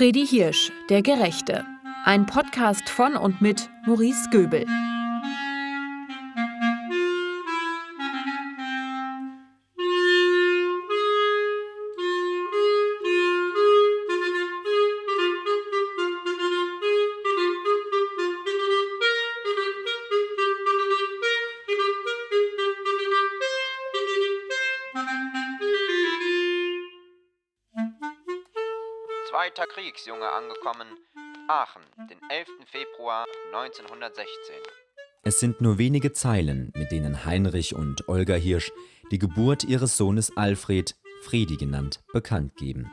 [0.00, 1.62] Fredi Hirsch, der Gerechte.
[2.06, 4.64] Ein Podcast von und mit Maurice Göbel.
[33.52, 34.54] 1916.
[35.22, 38.72] Es sind nur wenige Zeilen, mit denen Heinrich und Olga Hirsch
[39.10, 42.90] die Geburt ihres Sohnes Alfred, Fredi genannt, bekannt geben.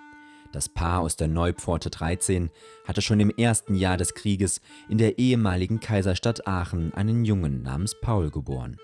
[0.52, 2.50] Das Paar aus der Neupforte 13
[2.86, 7.96] hatte schon im ersten Jahr des Krieges in der ehemaligen Kaiserstadt Aachen einen Jungen namens
[8.02, 8.78] Paul geboren.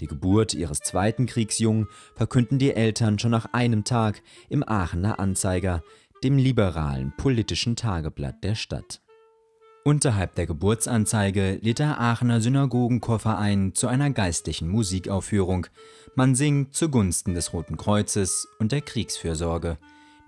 [0.00, 5.82] Die Geburt ihres zweiten Kriegsjungen verkünden die Eltern schon nach einem Tag im Aachener Anzeiger,
[6.22, 9.00] dem liberalen politischen Tageblatt der Stadt.
[9.82, 15.68] Unterhalb der Geburtsanzeige lädt der Aachener Synagogenchor ein zu einer geistlichen Musikaufführung.
[16.14, 19.78] Man singt zugunsten des Roten Kreuzes und der Kriegsfürsorge.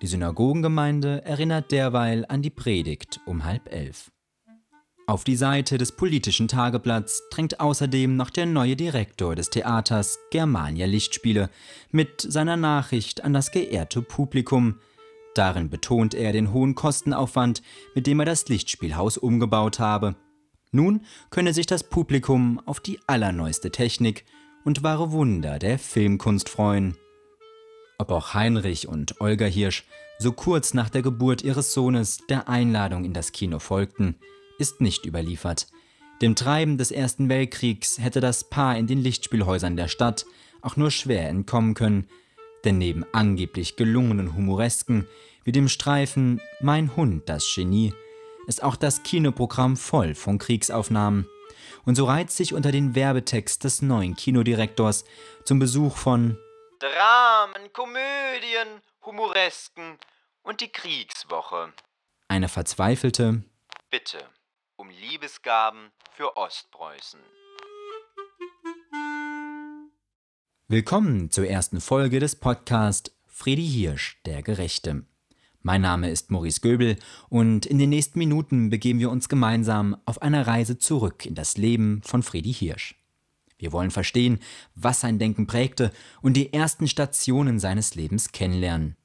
[0.00, 4.10] Die Synagogengemeinde erinnert derweil an die Predigt um halb elf.
[5.06, 10.86] Auf die Seite des politischen Tageblatts drängt außerdem noch der neue Direktor des Theaters Germania
[10.86, 11.50] Lichtspiele
[11.90, 14.76] mit seiner Nachricht an das geehrte Publikum–
[15.34, 17.62] Darin betont er den hohen Kostenaufwand,
[17.94, 20.14] mit dem er das Lichtspielhaus umgebaut habe.
[20.70, 24.24] Nun könne sich das Publikum auf die allerneueste Technik
[24.64, 26.96] und wahre Wunder der Filmkunst freuen.
[27.98, 29.84] Ob auch Heinrich und Olga Hirsch
[30.18, 34.16] so kurz nach der Geburt ihres Sohnes der Einladung in das Kino folgten,
[34.58, 35.66] ist nicht überliefert.
[36.20, 40.24] Dem Treiben des Ersten Weltkriegs hätte das Paar in den Lichtspielhäusern der Stadt
[40.60, 42.06] auch nur schwer entkommen können,
[42.64, 45.08] denn neben angeblich gelungenen Humoresken
[45.44, 47.94] wie dem Streifen Mein Hund, das Genie,
[48.46, 51.28] ist auch das Kinoprogramm voll von Kriegsaufnahmen.
[51.84, 55.04] Und so reizt sich unter den Werbetext des neuen Kinodirektors
[55.44, 56.38] zum Besuch von
[56.78, 59.98] Dramen, Komödien, Humoresken
[60.42, 61.72] und die Kriegswoche.
[62.28, 63.42] Eine verzweifelte
[63.90, 64.18] Bitte
[64.76, 67.20] um Liebesgaben für Ostpreußen.
[70.68, 75.04] Willkommen zur ersten Folge des Podcasts Fredi Hirsch, der Gerechte.
[75.60, 76.96] Mein Name ist Maurice Göbel
[77.28, 81.58] und in den nächsten Minuten begeben wir uns gemeinsam auf eine Reise zurück in das
[81.58, 82.94] Leben von Fredi Hirsch.
[83.58, 84.38] Wir wollen verstehen,
[84.74, 88.96] was sein Denken prägte und die ersten Stationen seines Lebens kennenlernen.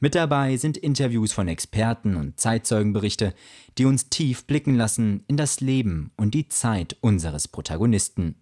[0.00, 3.34] Mit dabei sind Interviews von Experten und Zeitzeugenberichte,
[3.78, 8.36] die uns tief blicken lassen in das Leben und die Zeit unseres Protagonisten.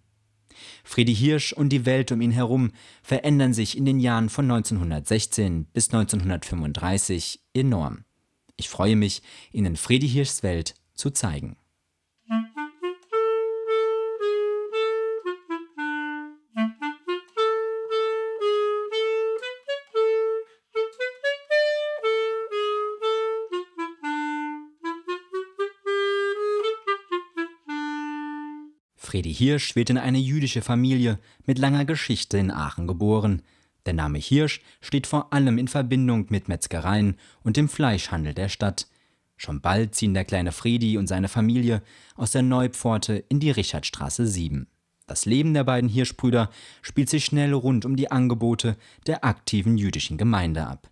[0.83, 2.71] Friedi Hirsch und die Welt um ihn herum
[3.01, 8.05] verändern sich in den Jahren von 1916 bis 1935 enorm.
[8.55, 9.21] Ich freue mich,
[9.51, 11.57] Ihnen Friedi Hirschs Welt zu zeigen.
[29.13, 33.43] Fredi Hirsch wird in eine jüdische Familie mit langer Geschichte in Aachen geboren.
[33.85, 38.87] Der Name Hirsch steht vor allem in Verbindung mit Metzgereien und dem Fleischhandel der Stadt.
[39.37, 41.83] Schon bald ziehen der kleine Fredi und seine Familie
[42.15, 44.65] aus der Neupforte in die Richardstraße 7.
[45.05, 46.49] Das Leben der beiden Hirschbrüder
[46.81, 50.89] spielt sich schnell rund um die Angebote der aktiven jüdischen Gemeinde ab.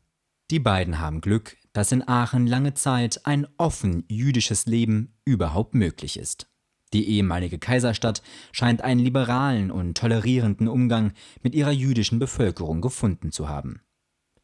[0.52, 6.18] Die beiden haben Glück, dass in Aachen lange Zeit ein offen jüdisches Leben überhaupt möglich
[6.18, 6.51] ist.
[6.94, 8.22] Die ehemalige Kaiserstadt
[8.52, 13.81] scheint einen liberalen und tolerierenden Umgang mit ihrer jüdischen Bevölkerung gefunden zu haben.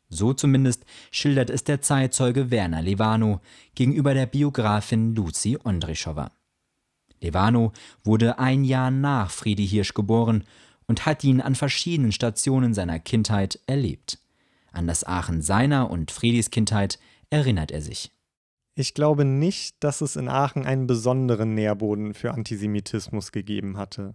[0.10, 3.42] So zumindest schildert es der Zeitzeuge Werner Levano
[3.76, 6.32] gegenüber der Biografin Lucy Ondrischowa.
[7.20, 10.46] Levano wurde ein Jahr nach Friedi Hirsch geboren
[10.88, 14.20] und hat ihn an verschiedenen Stationen seiner Kindheit erlebt.
[14.72, 18.12] An das Aachen seiner und Friedis Kindheit erinnert er sich.
[18.80, 24.14] Ich glaube nicht, dass es in Aachen einen besonderen Nährboden für Antisemitismus gegeben hatte.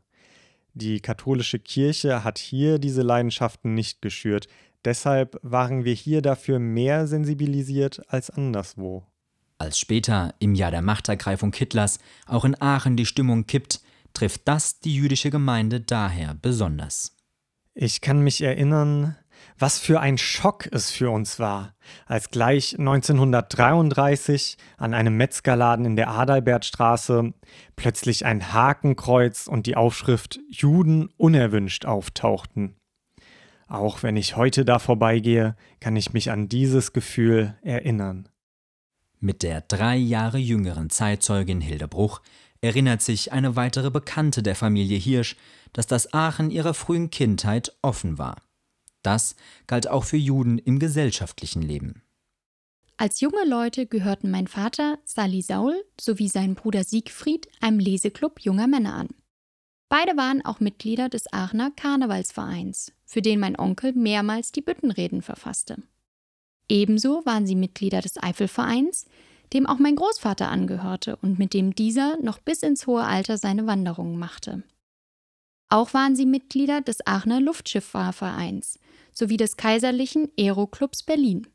[0.73, 4.47] Die katholische Kirche hat hier diese Leidenschaften nicht geschürt,
[4.85, 9.05] deshalb waren wir hier dafür mehr sensibilisiert als anderswo.
[9.59, 13.81] Als später, im Jahr der Machtergreifung Hitlers, auch in Aachen die Stimmung kippt,
[14.13, 17.17] trifft das die jüdische Gemeinde daher besonders.
[17.75, 19.17] Ich kann mich erinnern,
[19.59, 21.75] was für ein Schock es für uns war,
[22.07, 27.33] als gleich 1933 an einem Metzgerladen in der Adalbertstraße
[27.77, 32.77] plötzlich ein Hakenkreuz und die Aufschrift Juden unerwünscht auftauchten.
[33.69, 38.29] Auch wenn ich heute da vorbeigehe, kann ich mich an dieses Gefühl erinnern.
[39.19, 42.21] Mit der drei Jahre jüngeren Zeitzeugin Hilde Bruch
[42.61, 45.37] erinnert sich eine weitere Bekannte der Familie Hirsch,
[45.73, 48.37] dass das Aachen ihrer frühen Kindheit offen war.
[49.03, 52.03] Das galt auch für Juden im gesellschaftlichen Leben.
[52.97, 58.69] Als junge Leute gehörten mein Vater Sally Saul sowie sein Bruder Siegfried einem Leseklub junger
[58.69, 59.09] Männer an.
[59.89, 65.83] Beide waren auch Mitglieder des Aachener Karnevalsvereins, für den mein Onkel mehrmals die Büttenreden verfasste.
[66.69, 69.07] Ebenso waren sie Mitglieder des Eifelvereins,
[69.53, 73.67] dem auch mein Großvater angehörte und mit dem dieser noch bis ins hohe Alter seine
[73.67, 74.63] Wanderungen machte.
[75.73, 78.79] Auch waren sie Mitglieder des Aachener Luftschifffahrvereins
[79.15, 81.47] sowie des Kaiserlichen Aeroclubs Berlin.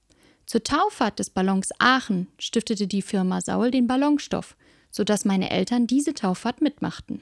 [0.47, 4.57] Zur Tauffahrt des Ballons Aachen stiftete die Firma Saul den Ballonstoff,
[4.89, 7.21] sodass meine Eltern diese Tauffahrt mitmachten.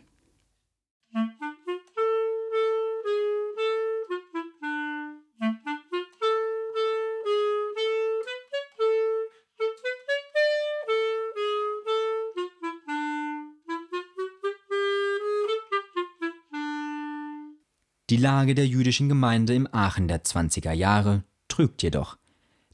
[18.15, 22.17] Die Lage der jüdischen Gemeinde im Aachen der 20er Jahre trügt jedoch.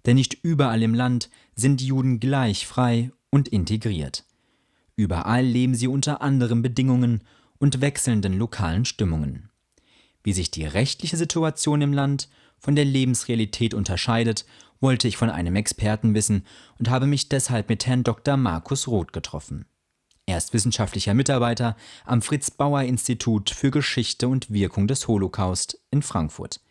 [0.05, 4.23] Denn nicht überall im Land sind die Juden gleich frei und integriert.
[4.95, 7.23] Überall leben sie unter anderen Bedingungen
[7.57, 9.49] und wechselnden lokalen Stimmungen.
[10.23, 12.29] Wie sich die rechtliche Situation im Land
[12.59, 14.45] von der Lebensrealität unterscheidet,
[14.79, 16.45] wollte ich von einem Experten wissen
[16.77, 18.37] und habe mich deshalb mit Herrn Dr.
[18.37, 19.65] Markus Roth getroffen.
[20.31, 21.75] Er ist wissenschaftlicher Mitarbeiter
[22.05, 26.61] am Fritz Bauer Institut für Geschichte und Wirkung des Holocaust in Frankfurt.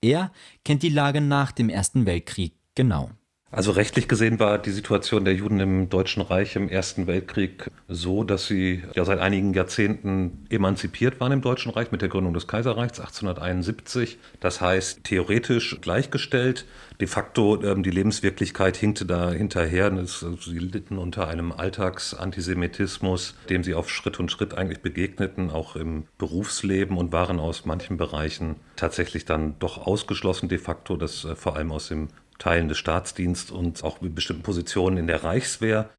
[0.00, 0.32] Er
[0.64, 3.10] kennt die Lage nach dem Ersten Weltkrieg genau.
[3.54, 8.24] Also rechtlich gesehen war die Situation der Juden im Deutschen Reich im Ersten Weltkrieg so,
[8.24, 12.48] dass sie ja seit einigen Jahrzehnten emanzipiert waren im Deutschen Reich mit der Gründung des
[12.48, 14.18] Kaiserreichs 1871.
[14.40, 16.64] Das heißt theoretisch gleichgestellt.
[16.98, 19.92] De facto ähm, die Lebenswirklichkeit hinkte da hinterher.
[20.06, 26.04] sie litten unter einem Alltagsantisemitismus, dem sie auf Schritt und Schritt eigentlich begegneten, auch im
[26.16, 31.56] Berufsleben und waren aus manchen Bereichen tatsächlich dann doch ausgeschlossen de facto, das äh, vor
[31.56, 35.90] allem aus dem Teilen des Staatsdienstes und auch mit bestimmten Positionen in der Reichswehr.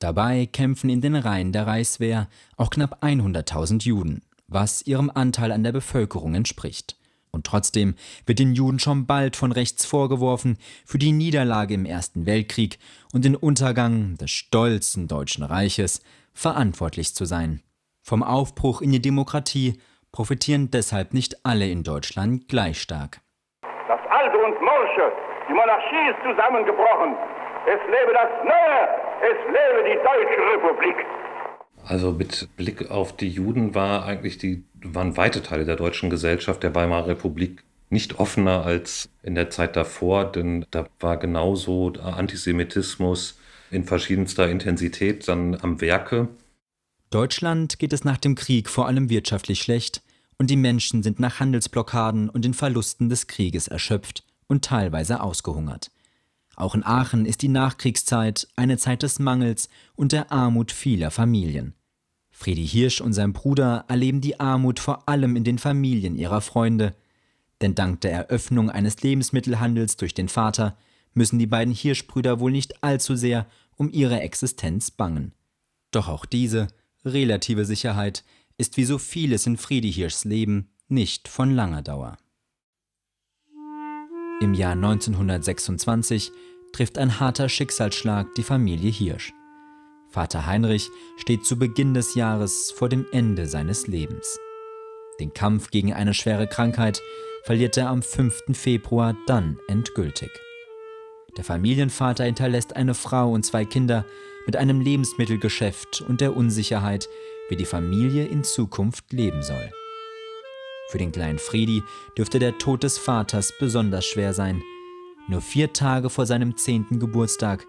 [0.00, 5.64] Dabei kämpfen in den Reihen der Reichswehr auch knapp 100.000 Juden, was ihrem Anteil an
[5.64, 6.96] der Bevölkerung entspricht.
[7.30, 7.94] Und trotzdem
[8.26, 10.56] wird den Juden schon bald von rechts vorgeworfen,
[10.86, 12.78] für die Niederlage im Ersten Weltkrieg
[13.12, 16.00] und den Untergang des stolzen Deutschen Reiches
[16.32, 17.62] verantwortlich zu sein.
[18.02, 19.78] Vom Aufbruch in die Demokratie
[20.12, 23.20] profitieren deshalb nicht alle in Deutschland gleich stark.
[23.62, 25.27] Das Alte und Morsche
[25.68, 27.14] Monarchie ist zusammengebrochen.
[27.66, 28.80] Es lebe das Neue,
[29.20, 30.96] es lebe die Deutsche Republik.
[31.86, 36.62] Also mit Blick auf die Juden war eigentlich die, waren weite Teile der deutschen Gesellschaft
[36.62, 43.38] der Weimarer Republik nicht offener als in der Zeit davor, denn da war genauso Antisemitismus
[43.70, 46.28] in verschiedenster Intensität dann am Werke.
[47.10, 50.02] Deutschland geht es nach dem Krieg vor allem wirtschaftlich schlecht
[50.38, 55.90] und die Menschen sind nach Handelsblockaden und den Verlusten des Krieges erschöpft und teilweise ausgehungert.
[56.56, 61.74] Auch in Aachen ist die Nachkriegszeit eine Zeit des Mangels und der Armut vieler Familien.
[62.30, 66.94] Friedi Hirsch und sein Bruder erleben die Armut vor allem in den Familien ihrer Freunde,
[67.60, 70.76] denn dank der Eröffnung eines Lebensmittelhandels durch den Vater
[71.14, 75.32] müssen die beiden Hirschbrüder wohl nicht allzu sehr um ihre Existenz bangen.
[75.90, 76.68] Doch auch diese
[77.04, 78.24] relative Sicherheit
[78.56, 82.18] ist wie so vieles in Friedi Hirschs Leben nicht von langer Dauer.
[84.40, 86.30] Im Jahr 1926
[86.72, 89.32] trifft ein harter Schicksalsschlag die Familie Hirsch.
[90.10, 94.38] Vater Heinrich steht zu Beginn des Jahres vor dem Ende seines Lebens.
[95.18, 97.02] Den Kampf gegen eine schwere Krankheit
[97.42, 98.56] verliert er am 5.
[98.56, 100.30] Februar dann endgültig.
[101.36, 104.06] Der Familienvater hinterlässt eine Frau und zwei Kinder
[104.46, 107.08] mit einem Lebensmittelgeschäft und der Unsicherheit,
[107.48, 109.72] wie die Familie in Zukunft leben soll.
[110.88, 111.82] Für den kleinen Friedi
[112.16, 114.62] dürfte der Tod des Vaters besonders schwer sein.
[115.28, 117.66] Nur vier Tage vor seinem zehnten Geburtstag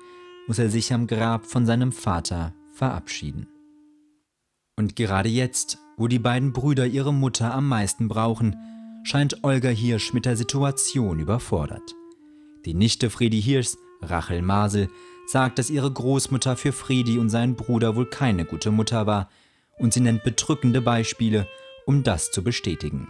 [0.47, 3.47] muss er sich am Grab von seinem Vater verabschieden.
[4.77, 8.55] Und gerade jetzt, wo die beiden Brüder ihre Mutter am meisten brauchen,
[9.03, 11.95] scheint Olga Hirsch mit der Situation überfordert.
[12.65, 14.87] Die Nichte Friedi Hirschs, Rachel Masel,
[15.27, 19.29] sagt, dass ihre Großmutter für Friedi und seinen Bruder wohl keine gute Mutter war,
[19.77, 21.47] und sie nennt bedrückende Beispiele,
[21.89, 23.07] um das zu bestätigen.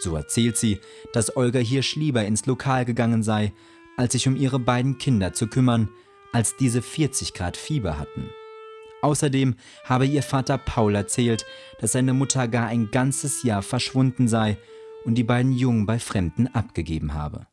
[0.00, 0.80] So erzählt sie,
[1.12, 3.52] dass Olga Hirsch lieber ins Lokal gegangen sei,
[3.98, 5.90] als sich um ihre beiden Kinder zu kümmern,
[6.32, 8.30] als diese 40 Grad Fieber hatten.
[9.02, 11.44] Außerdem habe ihr Vater Paul erzählt,
[11.82, 14.56] dass seine Mutter gar ein ganzes Jahr verschwunden sei
[15.04, 17.46] und die beiden Jungen bei Fremden abgegeben habe.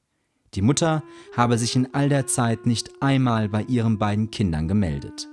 [0.54, 1.04] Die Mutter
[1.36, 5.28] habe sich in all der Zeit nicht einmal bei ihren beiden Kindern gemeldet.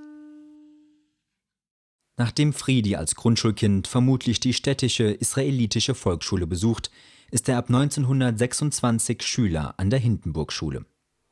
[2.16, 6.90] Nachdem Friedi als Grundschulkind vermutlich die städtische israelitische Volksschule besucht,
[7.30, 10.84] ist er ab 1926 Schüler an der Hindenburg-Schule.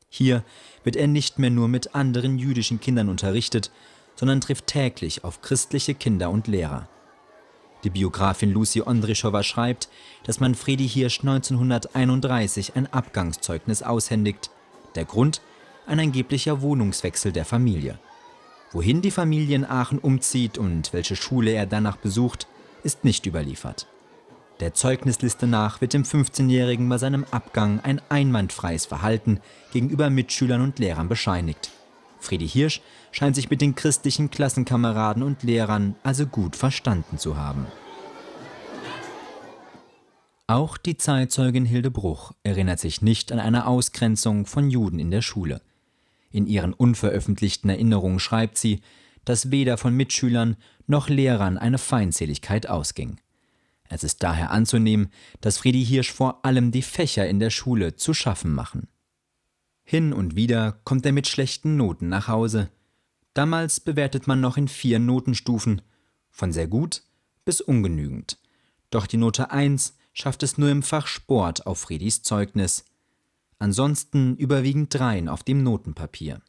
[0.09, 0.43] Hier
[0.83, 3.71] wird er nicht mehr nur mit anderen jüdischen Kindern unterrichtet,
[4.15, 6.89] sondern trifft täglich auf christliche Kinder und Lehrer.
[7.83, 9.89] Die Biografin Lucy Ondrischowa schreibt,
[10.23, 14.51] dass man Fredi Hirsch 1931 ein Abgangszeugnis aushändigt.
[14.95, 15.41] Der Grund?
[15.87, 17.99] Ein angeblicher Wohnungswechsel der Familie.
[18.71, 22.47] Wohin die Familie in Aachen umzieht und welche Schule er danach besucht,
[22.83, 23.87] ist nicht überliefert.
[24.61, 29.39] Der Zeugnisliste nach wird dem 15-Jährigen bei seinem Abgang ein einwandfreies Verhalten
[29.73, 31.71] gegenüber Mitschülern und Lehrern bescheinigt.
[32.19, 37.65] Friedi Hirsch scheint sich mit den christlichen Klassenkameraden und Lehrern also gut verstanden zu haben.
[40.47, 45.21] Auch die Zeitzeugin Hilde Bruch erinnert sich nicht an eine Ausgrenzung von Juden in der
[45.21, 45.61] Schule.
[46.31, 48.81] In ihren unveröffentlichten Erinnerungen schreibt sie,
[49.25, 50.57] dass weder von Mitschülern
[50.87, 53.19] noch Lehrern eine Feindseligkeit ausging.
[53.89, 55.09] Es ist daher anzunehmen,
[55.41, 58.87] dass Friedi Hirsch vor allem die Fächer in der Schule zu schaffen machen.
[59.83, 62.69] Hin und wieder kommt er mit schlechten Noten nach Hause.
[63.33, 65.81] Damals bewertet man noch in vier Notenstufen,
[66.29, 67.03] von sehr gut
[67.43, 68.37] bis ungenügend.
[68.89, 72.85] Doch die Note 1 schafft es nur im Fach Sport auf Friedis Zeugnis.
[73.61, 76.41] Ansonsten überwiegend Dreien auf dem Notenpapier.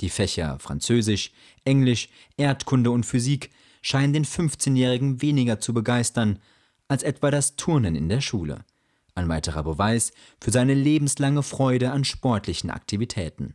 [0.00, 1.30] Die Fächer Französisch,
[1.64, 3.50] Englisch, Erdkunde und Physik
[3.82, 6.40] scheinen den 15-Jährigen weniger zu begeistern
[6.88, 8.64] als etwa das Turnen in der Schule.
[9.14, 10.10] Ein weiterer Beweis
[10.40, 13.54] für seine lebenslange Freude an sportlichen Aktivitäten.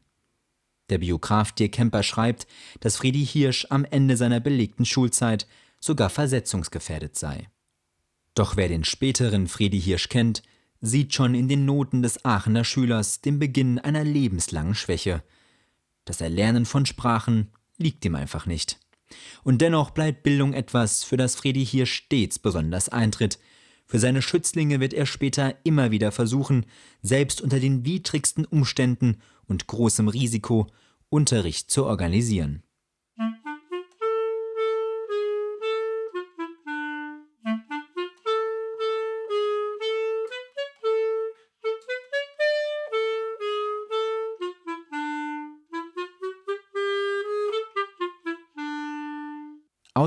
[0.88, 2.48] Der Biograf Dirk Kemper schreibt,
[2.79, 5.48] dass Friedi Hirsch am Ende seiner belegten Schulzeit
[5.81, 7.50] sogar versetzungsgefährdet sei.
[8.36, 10.43] Doch wer den späteren Friedi Hirsch kennt,
[10.81, 15.24] sieht schon in den Noten des Aachener Schülers den Beginn einer lebenslangen Schwäche.
[16.05, 18.79] Das Erlernen von Sprachen liegt ihm einfach nicht.
[19.43, 23.39] Und dennoch bleibt Bildung etwas, für das Friedi Hirsch stets besonders eintritt,
[23.86, 26.67] für seine Schützlinge wird er später immer wieder versuchen,
[27.01, 29.17] selbst unter den widrigsten Umständen
[29.48, 30.67] und großem Risiko
[31.09, 32.62] Unterricht zu organisieren.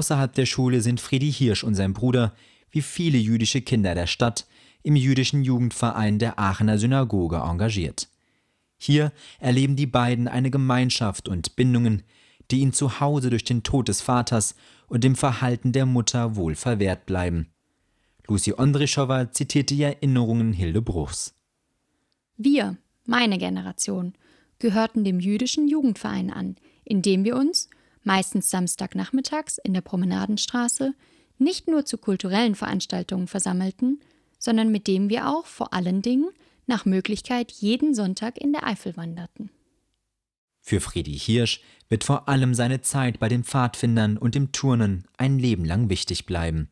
[0.02, 2.35] Außerhalb der Schule sind Friedi Hirsch und sein Bruder
[2.73, 4.49] wie viele jüdische Kinder der Stadt,
[4.82, 8.09] im jüdischen Jugendverein der Aachener Synagoge engagiert.
[8.78, 12.02] Hier erleben die beiden eine Gemeinschaft und Bindungen,
[12.50, 14.56] die ihnen zu Hause durch den Tod des Vaters
[14.88, 17.52] und dem Verhalten der Mutter wohl verwehrt bleiben.
[18.26, 21.37] Lucy Ondrischowa zitiert die Erinnerungen Hilde Bruchs.
[22.37, 24.14] Wir, meine Generation,
[24.59, 27.68] gehörten dem jüdischen Jugendverein an, in dem wir uns,
[28.04, 30.94] meistens Samstagnachmittags in der Promenadenstraße,
[31.38, 34.00] nicht nur zu kulturellen Veranstaltungen versammelten,
[34.38, 36.30] sondern mit dem wir auch vor allen Dingen
[36.66, 39.50] nach Möglichkeit jeden Sonntag in der Eifel wanderten.
[40.61, 45.38] Für Friedi Hirsch wird vor allem seine Zeit bei den Pfadfindern und dem Turnen ein
[45.38, 46.71] Leben lang wichtig bleiben.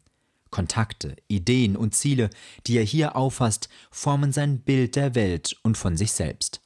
[0.50, 2.30] Kontakte, Ideen und Ziele,
[2.66, 6.60] die er hier auffasst, formen sein Bild der Welt und von sich selbst.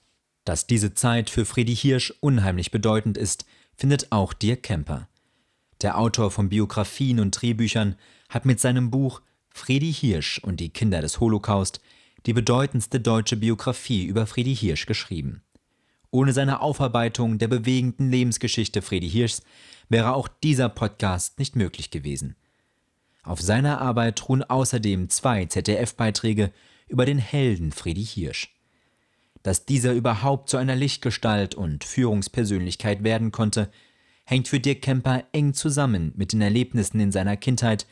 [0.45, 5.09] Dass diese Zeit für Friedi Hirsch unheimlich bedeutend ist, findet auch Dirk Kemper.
[5.83, 7.97] Der Autor von Biografien und Drehbüchern
[8.29, 11.81] hat mit seinem Buch Friedi Hirsch und die Kinder des Holocaust
[12.27, 15.43] die bedeutendste deutsche Biografie über Friedi Hirsch geschrieben.
[16.11, 19.43] Ohne seine Aufarbeitung der bewegenden Lebensgeschichte Friedi Hirschs
[19.89, 22.37] wäre auch dieser Podcast nicht möglich gewesen.
[23.23, 26.53] Auf seiner Arbeit ruhen außerdem zwei ZDF-Beiträge
[26.89, 28.54] über den Helden Friedi Hirsch.
[29.45, 33.71] Dass dieser überhaupt zu einer Lichtgestalt und Führungspersönlichkeit werden konnte,
[34.25, 37.87] hängt für Dirk Kemper eng zusammen mit den Erlebnissen in seiner Kindheit,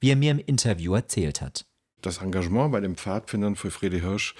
[0.00, 1.66] wie er mir im Interview erzählt hat.
[2.04, 4.34] Das Engagement bei den Pfadfindern für Friede Hirsch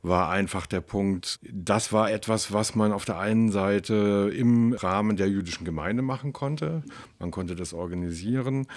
[0.00, 5.16] war einfach der Punkt, das war etwas, was man auf der einen Seite im Rahmen
[5.16, 6.84] der jüdischen Gemeinde machen konnte.
[7.18, 8.68] Man konnte das organisieren.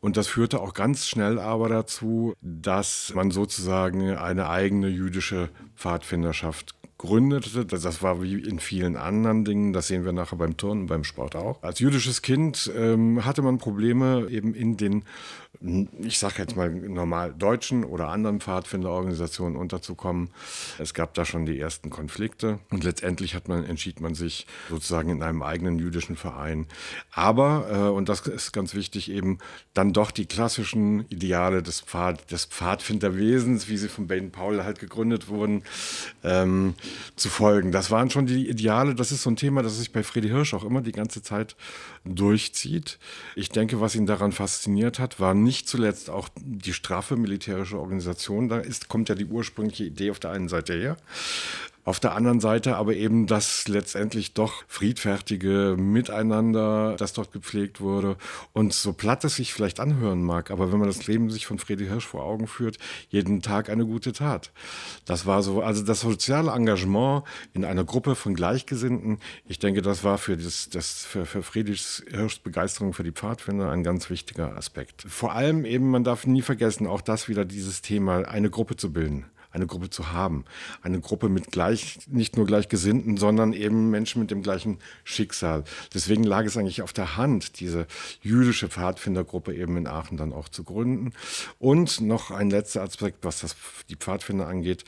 [0.00, 6.74] Und das führte auch ganz schnell aber dazu, dass man sozusagen eine eigene jüdische Pfadfinderschaft
[6.98, 7.66] gründete.
[7.66, 11.36] Das war wie in vielen anderen Dingen, das sehen wir nachher beim Turnen, beim Sport
[11.36, 11.62] auch.
[11.62, 15.04] Als jüdisches Kind ähm, hatte man Probleme eben in den,
[16.00, 20.30] ich sage jetzt mal normal deutschen oder anderen Pfadfinderorganisationen unterzukommen.
[20.78, 25.10] Es gab da schon die ersten Konflikte und letztendlich hat man, entschied man sich sozusagen
[25.10, 26.66] in einem eigenen jüdischen Verein.
[27.12, 29.38] Aber, äh, und das ist ganz wichtig, eben
[29.74, 34.78] dann doch die klassischen Ideale des, Pfad, des Pfadfinderwesens, wie sie von Baden Powell halt
[34.78, 35.62] gegründet wurden,
[36.24, 36.74] ähm,
[37.16, 37.72] zu folgen.
[37.72, 38.94] Das waren schon die Ideale.
[38.94, 41.56] Das ist so ein Thema, das sich bei Friedi Hirsch auch immer die ganze Zeit
[42.04, 42.98] durchzieht.
[43.34, 48.48] Ich denke, was ihn daran fasziniert hat, war nicht zuletzt auch die straffe militärische Organisation.
[48.48, 50.96] Da ist, kommt ja die ursprüngliche Idee auf der einen Seite her.
[51.86, 58.16] Auf der anderen Seite aber eben das letztendlich doch friedfertige Miteinander, das dort gepflegt wurde.
[58.52, 61.60] Und so platt es sich vielleicht anhören mag, aber wenn man das Leben sich von
[61.60, 62.78] Friedrich Hirsch vor Augen führt,
[63.08, 64.50] jeden Tag eine gute Tat.
[65.04, 67.22] Das war so, also das soziale Engagement
[67.54, 72.02] in einer Gruppe von Gleichgesinnten, ich denke, das war für, das, das, für, für Friedrich
[72.10, 75.04] Hirschs Begeisterung für die Pfadfinder ein ganz wichtiger Aspekt.
[75.06, 78.92] Vor allem eben, man darf nie vergessen, auch das wieder dieses Thema, eine Gruppe zu
[78.92, 79.26] bilden
[79.56, 80.44] eine Gruppe zu haben.
[80.82, 85.64] Eine Gruppe mit gleich, nicht nur Gleichgesinnten, sondern eben Menschen mit dem gleichen Schicksal.
[85.94, 87.86] Deswegen lag es eigentlich auf der Hand, diese
[88.20, 91.12] jüdische Pfadfindergruppe eben in Aachen dann auch zu gründen.
[91.58, 93.56] Und noch ein letzter Aspekt, was das,
[93.88, 94.84] die Pfadfinder angeht.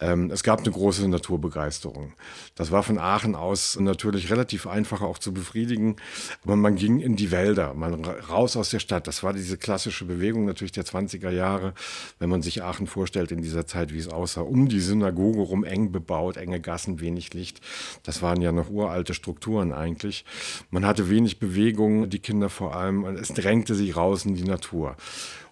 [0.00, 2.12] Ähm, es gab eine große Naturbegeisterung.
[2.56, 5.96] Das war von Aachen aus natürlich relativ einfach auch zu befriedigen.
[6.42, 9.06] Aber man ging in die Wälder, man raus aus der Stadt.
[9.06, 11.72] Das war diese klassische Bewegung natürlich der 20er Jahre,
[12.18, 15.64] wenn man sich Aachen vorstellt in dieser Zeit, wie es aussah, um die Synagoge rum
[15.64, 17.60] eng bebaut, enge Gassen, wenig Licht.
[18.02, 20.24] Das waren ja noch uralte Strukturen eigentlich.
[20.70, 24.96] Man hatte wenig Bewegung, die Kinder vor allem, es drängte sich raus in die Natur.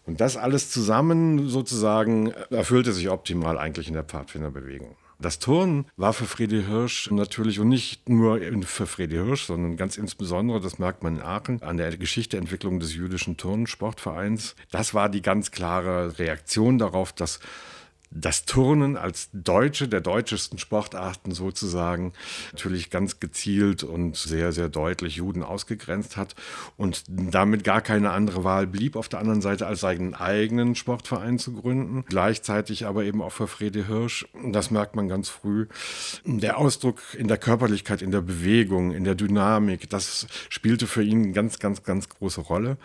[0.05, 4.97] Und das alles zusammen sozusagen erfüllte sich optimal eigentlich in der Pfadfinderbewegung.
[5.19, 9.97] Das Turnen war für Friedi Hirsch natürlich und nicht nur für Friedi Hirsch, sondern ganz
[9.97, 14.57] insbesondere, das merkt man in Aachen, an der Geschichteentwicklung des jüdischen Turnsportvereins.
[14.71, 17.41] Das war die ganz klare Reaktion darauf, dass
[18.11, 22.13] das Turnen als deutsche, der deutschesten Sportarten sozusagen,
[22.53, 26.35] natürlich ganz gezielt und sehr, sehr deutlich Juden ausgegrenzt hat
[26.77, 31.39] und damit gar keine andere Wahl blieb, auf der anderen Seite als seinen eigenen Sportverein
[31.39, 32.05] zu gründen.
[32.09, 35.67] Gleichzeitig aber eben auch für Fredi Hirsch, das merkt man ganz früh,
[36.25, 41.33] der Ausdruck in der Körperlichkeit, in der Bewegung, in der Dynamik, das spielte für ihn
[41.33, 42.79] ganz, ganz, ganz große Rolle.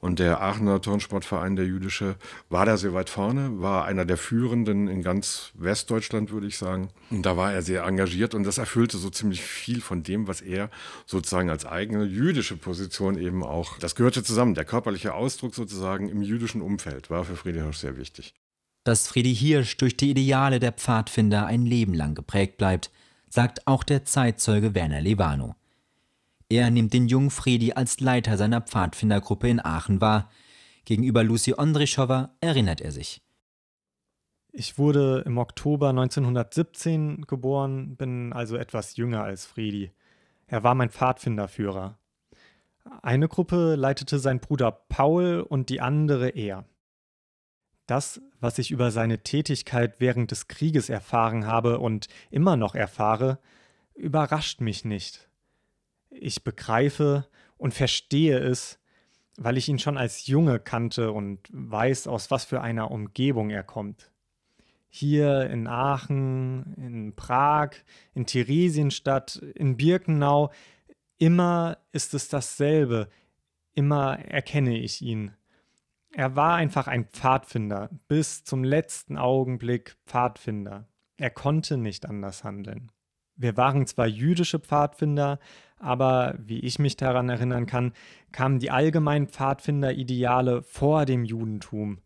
[0.00, 2.16] Und der Aachener Turnsportverein, der jüdische,
[2.50, 6.58] war da sehr weit vorne, war einer der führenden Studenten in ganz Westdeutschland, würde ich
[6.58, 6.88] sagen.
[7.10, 10.40] Und da war er sehr engagiert und das erfüllte so ziemlich viel von dem, was
[10.40, 10.70] er
[11.06, 14.54] sozusagen als eigene jüdische Position eben auch, das gehörte zusammen.
[14.54, 18.34] Der körperliche Ausdruck sozusagen im jüdischen Umfeld war für Friedrich Hirsch sehr wichtig.
[18.84, 22.90] Dass Friedi Hirsch durch die Ideale der Pfadfinder ein Leben lang geprägt bleibt,
[23.30, 25.54] sagt auch der Zeitzeuge Werner Levano.
[26.50, 30.30] Er nimmt den jungen Friedi als Leiter seiner Pfadfindergruppe in Aachen wahr.
[30.84, 33.23] Gegenüber Lucy Ondrischowa erinnert er sich.
[34.56, 39.90] Ich wurde im Oktober 1917 geboren, bin also etwas jünger als Friedi.
[40.46, 41.98] Er war mein Pfadfinderführer.
[43.02, 46.64] Eine Gruppe leitete sein Bruder Paul und die andere er.
[47.86, 53.40] Das, was ich über seine Tätigkeit während des Krieges erfahren habe und immer noch erfahre,
[53.96, 55.28] überrascht mich nicht.
[56.10, 58.78] Ich begreife und verstehe es,
[59.36, 63.64] weil ich ihn schon als Junge kannte und weiß, aus was für einer Umgebung er
[63.64, 64.13] kommt
[64.96, 67.70] hier in Aachen, in Prag,
[68.14, 70.52] in Theresienstadt, in Birkenau,
[71.18, 73.08] immer ist es dasselbe,
[73.72, 75.32] immer erkenne ich ihn.
[76.12, 80.86] Er war einfach ein Pfadfinder, bis zum letzten Augenblick Pfadfinder.
[81.16, 82.92] Er konnte nicht anders handeln.
[83.34, 85.40] Wir waren zwar jüdische Pfadfinder,
[85.76, 87.94] aber wie ich mich daran erinnern kann,
[88.30, 91.98] kamen die allgemeinen Pfadfinderideale vor dem Judentum.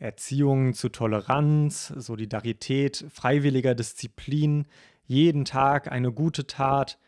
[0.00, 4.64] Erziehung zu Toleranz, Solidarität, freiwilliger Disziplin,
[5.06, 6.98] jeden Tag eine gute Tat,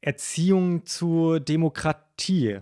[0.00, 2.58] Erziehung zu Demokratie.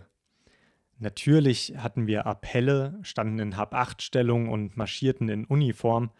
[0.98, 6.10] Natürlich hatten wir Appelle, standen in Hab-Acht-Stellung und marschierten in Uniform,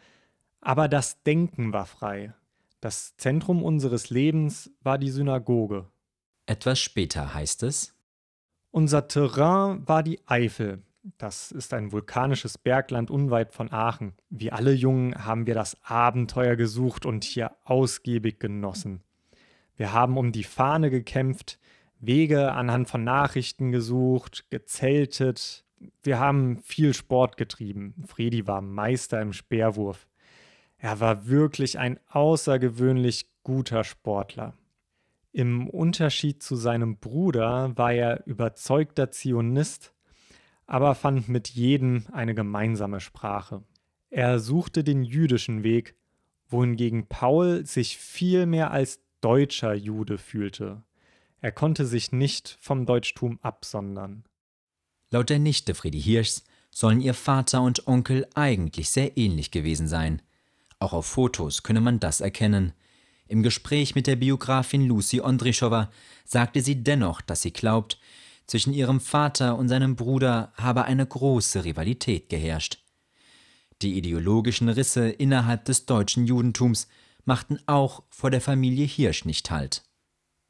[0.62, 2.32] aber das Denken war frei.
[2.80, 5.86] Das Zentrum unseres Lebens war die Synagoge.
[6.46, 7.94] Etwas später heißt es,
[8.70, 10.82] Unser Terrain war die Eifel,
[11.16, 14.14] das ist ein vulkanisches Bergland unweit von Aachen.
[14.28, 19.02] Wie alle Jungen haben wir das Abenteuer gesucht und hier ausgiebig genossen.
[19.76, 21.58] Wir haben um die Fahne gekämpft,
[22.00, 25.64] Wege anhand von Nachrichten gesucht, gezeltet.
[26.02, 27.94] Wir haben viel Sport getrieben.
[28.06, 30.06] Fredi war Meister im Speerwurf.
[30.76, 34.54] Er war wirklich ein außergewöhnlich guter Sportler.
[35.32, 39.92] Im Unterschied zu seinem Bruder war er überzeugter Zionist
[40.68, 43.64] aber fand mit jedem eine gemeinsame Sprache.
[44.10, 45.96] Er suchte den jüdischen Weg,
[46.46, 50.82] wohingegen Paul sich viel mehr als deutscher Jude fühlte.
[51.40, 54.24] Er konnte sich nicht vom Deutschtum absondern.
[55.10, 60.20] Laut der Nichte Friedi Hirschs sollen ihr Vater und Onkel eigentlich sehr ähnlich gewesen sein.
[60.78, 62.74] Auch auf Fotos könne man das erkennen.
[63.26, 65.90] Im Gespräch mit der Biografin Lucy Ondrischowa
[66.24, 67.98] sagte sie dennoch, dass sie glaubt,
[68.48, 72.82] zwischen ihrem Vater und seinem Bruder habe eine große Rivalität geherrscht.
[73.80, 76.88] Die ideologischen Risse innerhalb des deutschen Judentums
[77.24, 79.84] machten auch vor der Familie Hirsch nicht Halt.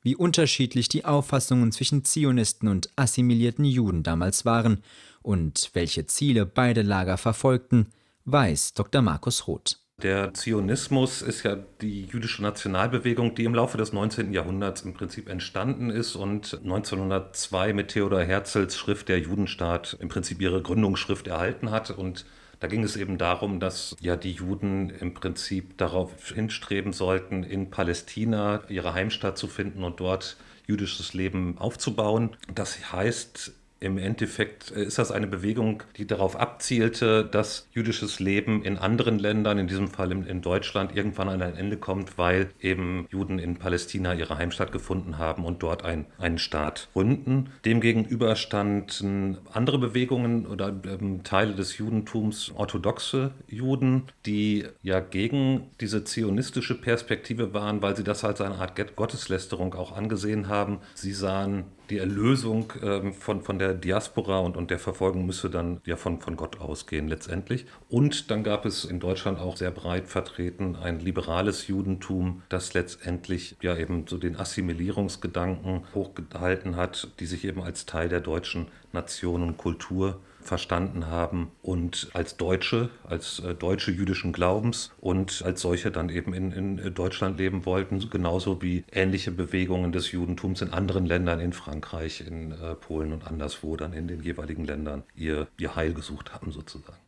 [0.00, 4.82] Wie unterschiedlich die Auffassungen zwischen Zionisten und assimilierten Juden damals waren
[5.20, 7.88] und welche Ziele beide Lager verfolgten,
[8.24, 9.02] weiß Dr.
[9.02, 9.80] Markus Roth.
[10.02, 14.32] Der Zionismus ist ja die jüdische Nationalbewegung, die im Laufe des 19.
[14.32, 20.40] Jahrhunderts im Prinzip entstanden ist und 1902 mit Theodor Herzls Schrift Der Judenstaat im Prinzip
[20.40, 21.90] ihre Gründungsschrift erhalten hat.
[21.90, 22.26] Und
[22.61, 27.70] da ging es eben darum, dass ja die Juden im Prinzip darauf hinstreben sollten, in
[27.70, 30.37] Palästina ihre Heimstatt zu finden und dort
[30.68, 32.37] jüdisches Leben aufzubauen.
[32.54, 38.64] Das heißt, im Endeffekt äh, ist das eine Bewegung, die darauf abzielte, dass jüdisches Leben
[38.64, 43.06] in anderen Ländern, in diesem Fall in, Deutschland, irgendwann an ein Ende kommt, weil eben
[43.10, 47.50] Juden in Palästina ihre Heimstatt gefunden haben und dort ein, einen Staat gründen.
[47.64, 56.04] Demgegenüber standen andere Bewegungen oder ähm, Teile des Judentums, orthodoxe Juden, die ja gegen diese
[56.04, 60.78] zionistische Perspektive waren, weil sie das als eine Art Gotteslästerung auch angesehen haben.
[60.94, 65.81] Sie sahen die Erlösung ähm, von, von der Diaspora und, und der Verfolgung müsse dann
[65.87, 67.66] ja von, von Gott ausgehen letztendlich.
[67.88, 73.57] Und dann gab es in Deutschland auch sehr breit vertreten ein liberales Judentum, das letztendlich
[73.62, 79.42] ja eben so den Assimilierungsgedanken hochgehalten hat, die sich eben als Teil der deutschen Nation
[79.42, 85.90] und Kultur verstanden haben und als Deutsche, als äh, Deutsche jüdischen Glaubens und als solche
[85.90, 91.06] dann eben in, in Deutschland leben wollten, genauso wie ähnliche Bewegungen des Judentums in anderen
[91.06, 95.76] Ländern, in Frankreich, in äh, Polen und anderswo dann in den jeweiligen Ländern ihr, ihr
[95.76, 96.98] Heil gesucht haben sozusagen.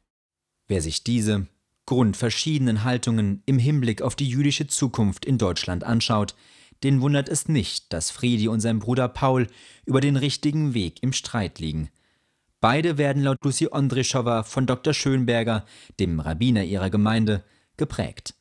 [0.69, 1.47] Wer sich diese
[1.87, 6.37] grundverschiedenen Haltungen im Hinblick auf die jüdische Zukunft in Deutschland anschaut,
[6.85, 9.49] den wundert es nicht, dass Friedi und sein Bruder Paul
[9.85, 11.91] über den richtigen Weg im Streit liegen.
[12.61, 14.93] Beide werden laut Lucy Ondrischowa von Dr.
[14.93, 15.65] Schönberger,
[15.99, 17.43] dem Rabbiner ihrer Gemeinde,
[17.79, 18.35] geprägt.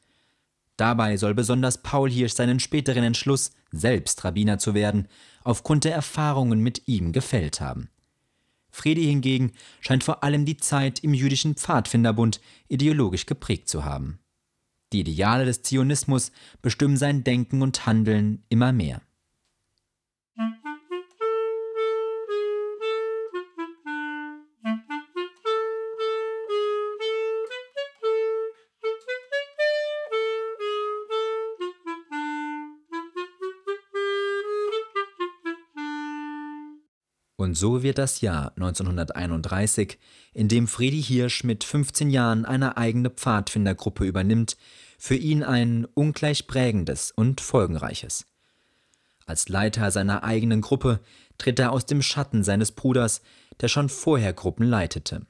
[0.76, 5.08] Dabei soll besonders Paul Hirsch seinen späteren Entschluss, selbst Rabbiner zu werden,
[5.44, 7.90] aufgrund der Erfahrungen mit ihm gefällt haben.
[8.72, 14.20] Fredi hingegen scheint vor allem die Zeit im jüdischen Pfadfinderbund ideologisch geprägt zu haben.
[14.92, 19.02] Die Ideale des Zionismus bestimmen sein Denken und Handeln immer mehr.
[37.50, 39.98] Und so wird das Jahr 1931,
[40.34, 44.56] in dem Fredi Hirsch mit 15 Jahren eine eigene Pfadfindergruppe übernimmt,
[45.00, 48.28] für ihn ein ungleich prägendes und folgenreiches.
[49.26, 51.00] Als Leiter seiner eigenen Gruppe
[51.40, 53.24] tritt er aus dem Schatten seines Bruders,
[53.62, 55.26] der schon vorher Gruppen leitete.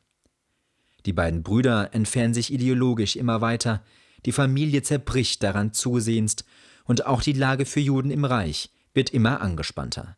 [1.05, 3.81] Die beiden Brüder entfernen sich ideologisch immer weiter,
[4.25, 6.35] die Familie zerbricht daran zusehends,
[6.83, 10.17] und auch die Lage für Juden im Reich wird immer angespannter.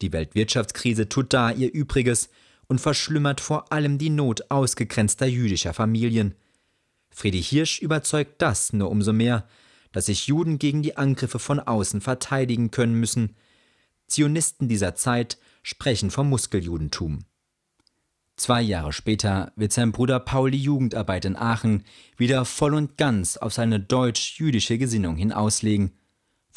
[0.00, 2.30] Die Weltwirtschaftskrise tut da ihr Übriges
[2.68, 6.34] und verschlimmert vor allem die Not ausgegrenzter jüdischer Familien.
[7.10, 9.48] Friedrich Hirsch überzeugt das nur umso mehr,
[9.92, 13.34] dass sich Juden gegen die Angriffe von außen verteidigen können müssen.
[14.06, 17.24] Zionisten dieser Zeit sprechen vom Muskeljudentum.
[18.36, 21.82] Zwei Jahre später wird sein Bruder Paul die Jugendarbeit in Aachen
[22.16, 25.92] wieder voll und ganz auf seine deutsch-jüdische Gesinnung hin auslegen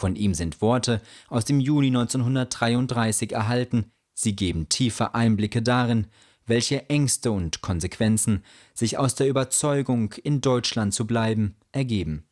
[0.01, 6.07] von ihm sind Worte aus dem Juni 1933 erhalten, sie geben tiefe Einblicke darin,
[6.47, 12.27] welche Ängste und Konsequenzen sich aus der Überzeugung, in Deutschland zu bleiben, ergeben.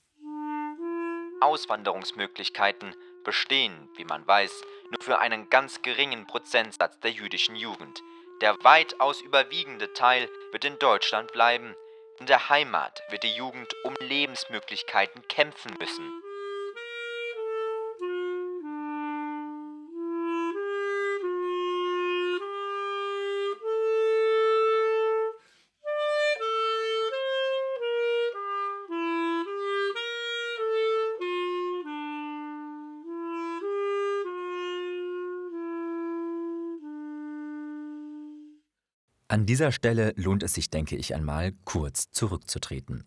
[1.42, 4.52] Auswanderungsmöglichkeiten bestehen, wie man weiß,
[4.92, 8.02] nur für einen ganz geringen Prozentsatz der jüdischen Jugend.
[8.42, 11.76] Der weitaus überwiegende Teil wird in Deutschland bleiben.
[12.20, 16.10] In der Heimat wird die Jugend um Lebensmöglichkeiten kämpfen müssen.
[39.32, 43.04] An dieser Stelle lohnt es sich, denke ich einmal, kurz zurückzutreten.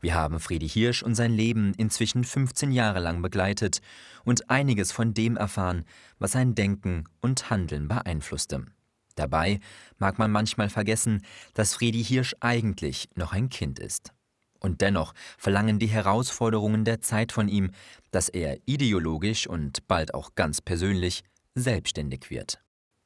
[0.00, 3.80] Wir haben Friedi Hirsch und sein Leben inzwischen 15 Jahre lang begleitet
[4.24, 5.84] und einiges von dem erfahren,
[6.18, 8.66] was sein Denken und Handeln beeinflusste.
[9.14, 9.60] Dabei
[9.98, 11.22] mag man manchmal vergessen,
[11.54, 14.12] dass Friedi Hirsch eigentlich noch ein Kind ist.
[14.58, 17.70] Und dennoch verlangen die Herausforderungen der Zeit von ihm,
[18.10, 21.22] dass er ideologisch und bald auch ganz persönlich
[21.54, 22.60] selbstständig wird.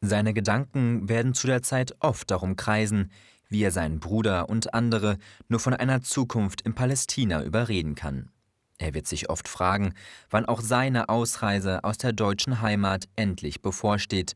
[0.06, 3.10] Seine Gedanken werden zu der Zeit oft darum kreisen,
[3.48, 5.16] wie er seinen Bruder und andere
[5.48, 8.30] nur von einer Zukunft in Palästina überreden kann.
[8.78, 9.94] Er wird sich oft fragen,
[10.30, 14.34] wann auch seine Ausreise aus der deutschen Heimat endlich bevorsteht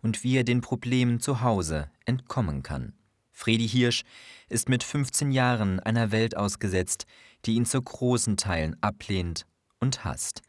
[0.00, 2.94] und wie er den Problemen zu Hause entkommen kann.
[3.32, 4.02] Fredi Hirsch
[4.48, 7.06] ist mit 15 Jahren einer Welt ausgesetzt,
[7.44, 9.46] die ihn zu großen Teilen ablehnt
[9.80, 10.42] und hasst.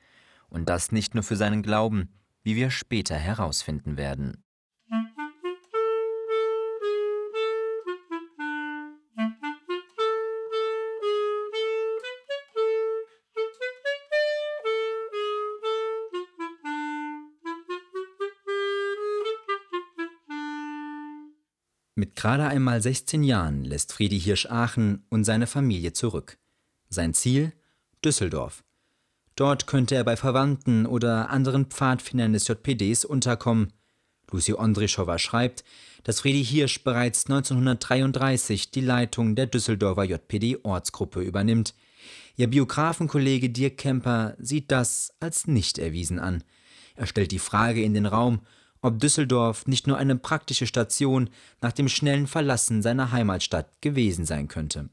[0.50, 2.10] Und das nicht nur für seinen Glauben,
[2.44, 4.44] wie wir später herausfinden werden.
[22.22, 26.38] Gerade einmal 16 Jahren lässt Friedi Hirsch Aachen und seine Familie zurück.
[26.88, 27.52] Sein Ziel?
[28.06, 28.64] Düsseldorf.
[29.36, 33.74] Dort könnte er bei Verwandten oder anderen Pfadfindern des JPDs unterkommen.
[34.30, 35.64] Lucy Ondrischowa schreibt,
[36.04, 41.74] dass Friedi Hirsch bereits 1933 die Leitung der Düsseldorfer JPD-Ortsgruppe übernimmt.
[42.36, 46.44] Ihr Biografenkollege Dirk Kemper sieht das als nicht erwiesen an.
[46.96, 48.42] Er stellt die Frage in den Raum,
[48.82, 51.30] ob Düsseldorf nicht nur eine praktische Station
[51.62, 54.90] nach dem schnellen Verlassen seiner Heimatstadt gewesen sein könnte.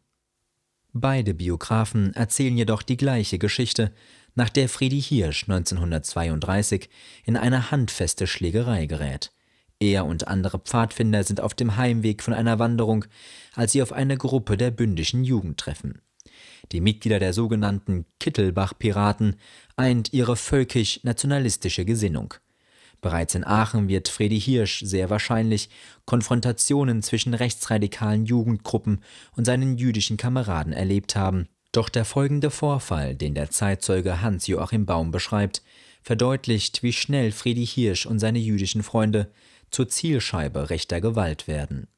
[0.92, 3.92] Beide Biografen erzählen jedoch die gleiche Geschichte,
[4.34, 6.88] nach der Friedi Hirsch 1932
[7.24, 9.32] in eine handfeste Schlägerei gerät.
[9.80, 13.04] Er und andere Pfadfinder sind auf dem Heimweg von einer Wanderung,
[13.54, 16.00] als sie auf eine Gruppe der bündischen Jugend treffen.
[16.72, 19.36] Die Mitglieder der sogenannten Kittelbach-Piraten
[19.76, 22.34] eint ihre völkisch-nationalistische Gesinnung.
[23.00, 25.70] Bereits in Aachen wird Fredi Hirsch sehr wahrscheinlich
[26.04, 29.02] Konfrontationen zwischen rechtsradikalen Jugendgruppen
[29.36, 31.48] und seinen jüdischen Kameraden erlebt haben.
[31.72, 35.62] Doch der folgende Vorfall, den der Zeitzeuge Hans-Joachim Baum beschreibt,
[36.02, 39.30] verdeutlicht, wie schnell Fredi Hirsch und seine jüdischen Freunde
[39.70, 41.88] zur Zielscheibe rechter Gewalt werden.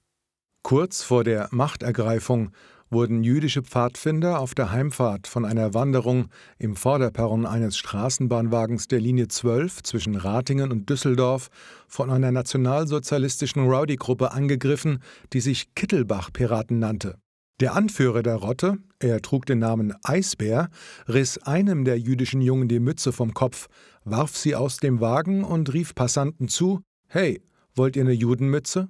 [0.62, 2.52] Kurz vor der Machtergreifung
[2.90, 9.28] wurden jüdische Pfadfinder auf der Heimfahrt von einer Wanderung im Vorderperron eines Straßenbahnwagens der Linie
[9.28, 11.48] 12 zwischen Ratingen und Düsseldorf
[11.86, 17.16] von einer nationalsozialistischen Rowdy-Gruppe angegriffen, die sich Kittelbach-Piraten nannte.
[17.60, 20.70] Der Anführer der Rotte, er trug den Namen Eisbär,
[21.08, 23.68] riss einem der jüdischen Jungen die Mütze vom Kopf,
[24.04, 27.42] warf sie aus dem Wagen und rief Passanten zu: Hey,
[27.74, 28.88] wollt ihr eine Judenmütze?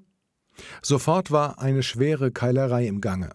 [0.83, 3.31] Sofort war eine schwere Keilerei im Gange.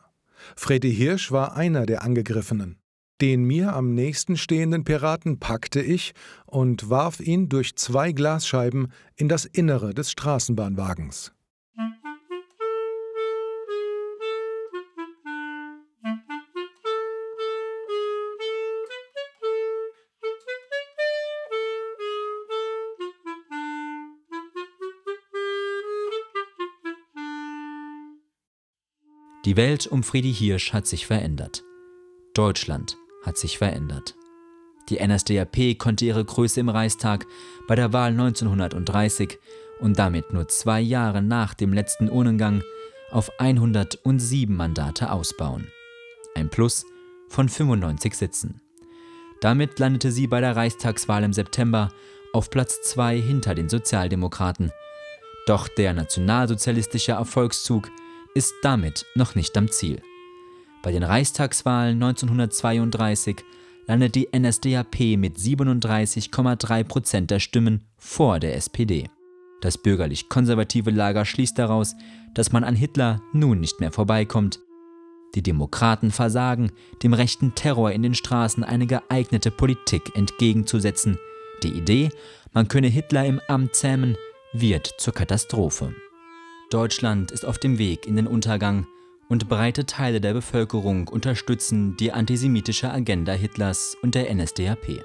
[0.56, 2.78] Freddy Hirsch war einer der Angegriffenen.
[3.22, 6.14] Den mir am nächsten stehenden Piraten packte ich
[6.46, 11.35] und warf ihn durch zwei Glasscheiben in das Innere des Straßenbahnwagens.
[29.46, 31.64] Die Welt um Friedi Hirsch hat sich verändert.
[32.34, 34.16] Deutschland hat sich verändert.
[34.90, 37.28] Die NSDAP konnte ihre Größe im Reichstag
[37.68, 39.38] bei der Wahl 1930
[39.80, 42.64] und damit nur zwei Jahre nach dem letzten Urnengang
[43.12, 45.68] auf 107 Mandate ausbauen.
[46.34, 46.84] Ein Plus
[47.30, 48.62] von 95 Sitzen.
[49.42, 51.90] Damit landete sie bei der Reichstagswahl im September
[52.34, 54.72] auf Platz 2 hinter den Sozialdemokraten.
[55.46, 57.92] Doch der nationalsozialistische Erfolgszug
[58.36, 60.02] ist damit noch nicht am Ziel.
[60.84, 63.38] Bei den Reichstagswahlen 1932
[63.88, 69.10] landet die NSDAP mit 37,3 Prozent der Stimmen vor der SPD.
[69.62, 71.96] Das bürgerlich-konservative Lager schließt daraus,
[72.36, 74.60] dass man an Hitler nun nicht mehr vorbeikommt.
[75.34, 76.72] Die Demokraten versagen,
[77.02, 81.18] dem rechten Terror in den Straßen eine geeignete Politik entgegenzusetzen.
[81.64, 82.10] Die Idee,
[82.54, 84.18] man könne Hitler im Amt zähmen,
[84.54, 85.96] wird zur Katastrophe.
[86.70, 88.88] Deutschland ist auf dem Weg in den Untergang
[89.30, 95.04] und breite Teile der Bevölkerung unterstützen die antisemitische Agenda Hitlers und der NSDAP.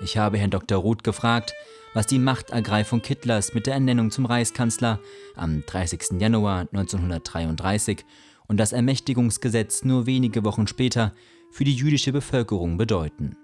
[0.00, 0.78] Ich habe Herrn Dr.
[0.78, 1.54] Roth gefragt,
[1.94, 5.00] was die Machtergreifung Hitlers mit der Ernennung zum Reichskanzler
[5.36, 6.20] am 30.
[6.20, 8.04] Januar 1933
[8.48, 11.14] und das Ermächtigungsgesetz nur wenige Wochen später
[11.52, 13.36] für die jüdische Bevölkerung bedeuten.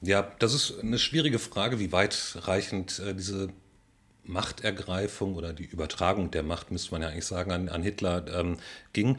[0.00, 3.48] Ja, das ist eine schwierige Frage, wie weitreichend äh, diese
[4.28, 8.58] Machtergreifung oder die Übertragung der Macht, müsste man ja eigentlich sagen, an, an Hitler ähm,
[8.92, 9.16] ging.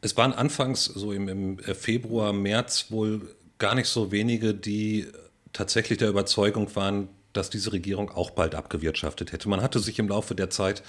[0.00, 5.06] Es waren anfangs so im, im Februar, März wohl gar nicht so wenige, die
[5.52, 9.48] tatsächlich der Überzeugung waren, dass diese Regierung auch bald abgewirtschaftet hätte.
[9.48, 10.82] Man hatte sich im Laufe der Zeit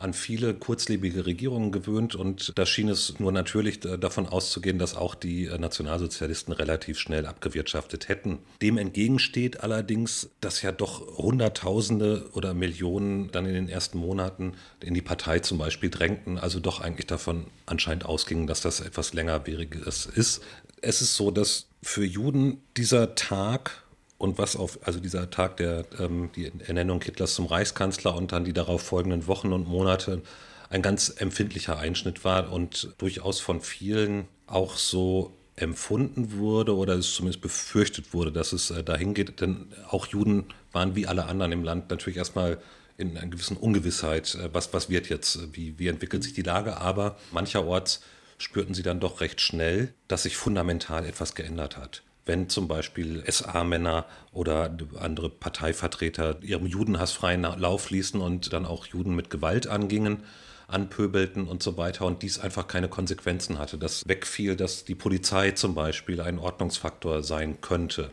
[0.00, 5.14] an viele kurzlebige Regierungen gewöhnt und da schien es nur natürlich davon auszugehen, dass auch
[5.14, 8.38] die Nationalsozialisten relativ schnell abgewirtschaftet hätten.
[8.62, 14.94] Dem entgegensteht allerdings, dass ja doch Hunderttausende oder Millionen dann in den ersten Monaten in
[14.94, 20.06] die Partei zum Beispiel drängten, also doch eigentlich davon anscheinend ausgingen, dass das etwas längerwieriges
[20.06, 20.40] ist.
[20.80, 23.84] Es ist so, dass für Juden dieser Tag
[24.20, 28.44] und was auf, also dieser Tag der ähm, die Ernennung Hitlers zum Reichskanzler und dann
[28.44, 30.20] die darauf folgenden Wochen und Monate
[30.68, 37.14] ein ganz empfindlicher Einschnitt war und durchaus von vielen auch so empfunden wurde oder es
[37.14, 39.40] zumindest befürchtet wurde, dass es äh, dahin geht.
[39.40, 42.58] Denn auch Juden waren wie alle anderen im Land natürlich erstmal
[42.98, 46.76] in einer gewissen Ungewissheit, äh, was, was wird jetzt, wie, wie entwickelt sich die Lage.
[46.76, 48.02] Aber mancherorts
[48.36, 53.24] spürten sie dann doch recht schnell, dass sich fundamental etwas geändert hat wenn zum Beispiel
[53.26, 59.66] SA-Männer oder andere Parteivertreter ihrem Judenhass freien Lauf ließen und dann auch Juden mit Gewalt
[59.66, 60.22] angingen,
[60.68, 63.78] anpöbelten und so weiter und dies einfach keine Konsequenzen hatte.
[63.78, 68.10] Dass wegfiel, dass die Polizei zum Beispiel ein Ordnungsfaktor sein könnte.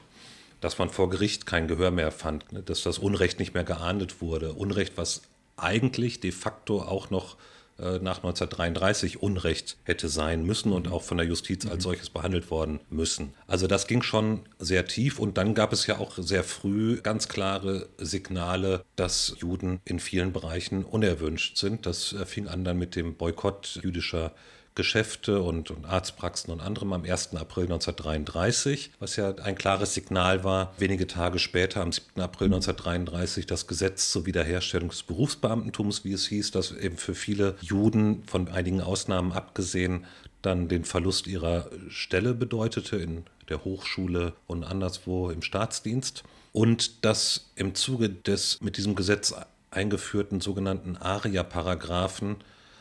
[0.62, 4.54] Dass man vor Gericht kein Gehör mehr fand, dass das Unrecht nicht mehr geahndet wurde.
[4.54, 5.22] Unrecht, was
[5.56, 7.38] eigentlich de facto auch noch
[7.78, 12.80] nach 1933 Unrecht hätte sein müssen und auch von der Justiz als solches behandelt worden
[12.90, 13.34] müssen.
[13.46, 17.28] Also das ging schon sehr tief und dann gab es ja auch sehr früh ganz
[17.28, 21.86] klare Signale, dass Juden in vielen Bereichen unerwünscht sind.
[21.86, 24.34] Das äh, fing an dann mit dem Boykott jüdischer
[24.78, 27.36] Geschäfte und, und, Arztpraxen und anderem am 1.
[27.36, 30.72] April 1933, was ja ein klares Signal war.
[30.78, 32.22] Wenige Tage später, am 7.
[32.22, 37.56] April 1933, das Gesetz zur Wiederherstellung des Berufsbeamtentums, wie es hieß, das eben für viele
[37.60, 40.06] Juden, von einigen Ausnahmen abgesehen,
[40.44, 46.24] dann den Verlust ihrer Stelle bedeutete in der Hochschule und anderswo im Staatsdienst.
[46.54, 49.34] Und das im Zuge des mit diesem Gesetz
[49.72, 52.38] eingeführten sogenannten ARIA-Paragraphen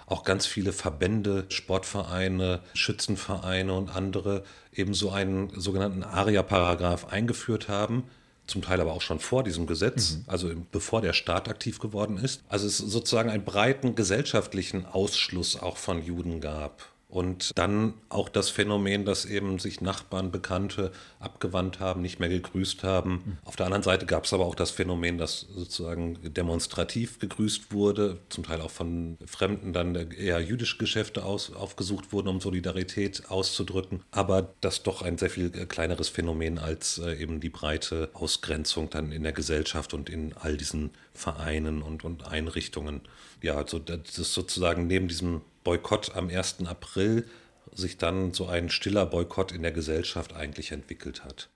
[0.06, 8.04] auch ganz viele Verbände, Sportvereine, Schützenvereine und andere eben so einen sogenannten ARIA-Paragraph eingeführt haben,
[8.46, 10.24] zum Teil aber auch schon vor diesem Gesetz, mhm.
[10.28, 12.42] also bevor der Staat aktiv geworden ist.
[12.48, 16.95] Also es sozusagen einen breiten gesellschaftlichen Ausschluss auch von Juden gab.
[17.08, 20.90] Und dann auch das Phänomen, dass eben sich Nachbarn, Bekannte
[21.20, 23.38] abgewandt haben, nicht mehr gegrüßt haben.
[23.44, 28.18] Auf der anderen Seite gab es aber auch das Phänomen, dass sozusagen demonstrativ gegrüßt wurde,
[28.28, 34.02] zum Teil auch von Fremden dann eher jüdische Geschäfte aus, aufgesucht wurden, um Solidarität auszudrücken.
[34.10, 39.12] Aber das doch ein sehr viel kleineres Phänomen als äh, eben die breite Ausgrenzung dann
[39.12, 43.00] in der Gesellschaft und in all diesen Vereinen und, und Einrichtungen.
[43.42, 46.64] Ja, also das ist sozusagen neben diesem Boykott am 1.
[46.66, 47.26] April
[47.72, 51.48] sich dann so ein stiller Boykott in der Gesellschaft eigentlich entwickelt hat.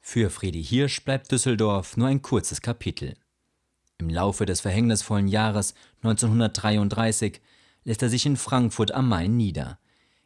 [0.00, 3.14] Für Friedi Hirsch bleibt Düsseldorf nur ein kurzes Kapitel.
[3.98, 7.42] Im Laufe des verhängnisvollen Jahres 1933
[7.84, 9.78] lässt er sich in Frankfurt am Main nieder.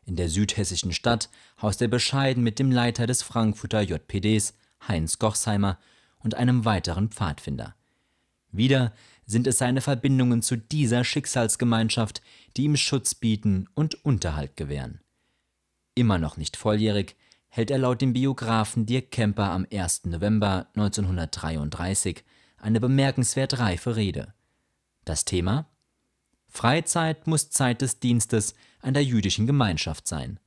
[0.04, 1.30] In der südhessischen Stadt
[1.60, 4.54] haust er bescheiden mit dem Leiter des Frankfurter JPDs,
[4.86, 5.80] Heinz Gochsheimer,
[6.18, 7.74] und einem weiteren Pfadfinder.
[8.54, 8.92] Wieder
[9.26, 12.22] sind es seine Verbindungen zu dieser Schicksalsgemeinschaft,
[12.56, 15.00] die ihm Schutz bieten und Unterhalt gewähren.
[15.94, 17.16] Immer noch nicht volljährig,
[17.48, 20.04] hält er laut dem Biografen Dirk Kemper am 1.
[20.06, 22.24] November 1933
[22.56, 24.34] eine bemerkenswert reife Rede.
[25.04, 25.66] Das Thema?
[26.48, 30.38] Freizeit muss Zeit des Dienstes an der jüdischen Gemeinschaft sein.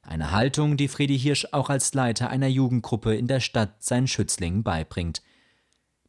[0.00, 4.62] Eine Haltung, die Friedi Hirsch auch als Leiter einer Jugendgruppe in der Stadt seinen Schützlingen
[4.62, 5.20] beibringt–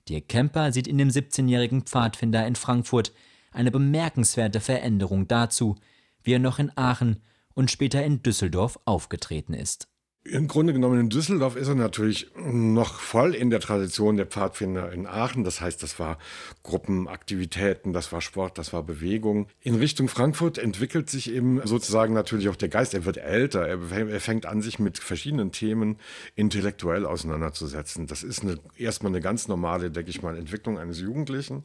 [0.09, 3.13] Dirk Kemper sieht in dem 17-jährigen Pfadfinder in Frankfurt
[3.51, 5.75] eine bemerkenswerte Veränderung dazu,
[6.23, 7.21] wie er noch in Aachen
[7.53, 9.87] und später in Düsseldorf aufgetreten ist.
[10.29, 14.91] Im Grunde genommen in Düsseldorf ist er natürlich noch voll in der Tradition der Pfadfinder
[14.91, 15.45] in Aachen.
[15.45, 16.17] Das heißt, das war
[16.63, 19.47] Gruppenaktivitäten, das war Sport, das war Bewegung.
[19.61, 22.93] In Richtung Frankfurt entwickelt sich eben sozusagen natürlich auch der Geist.
[22.93, 23.67] Er wird älter.
[23.67, 25.97] Er fängt an, sich mit verschiedenen Themen
[26.35, 28.07] intellektuell auseinanderzusetzen.
[28.07, 31.63] Das ist eine, erstmal eine ganz normale, denke ich mal, Entwicklung eines Jugendlichen.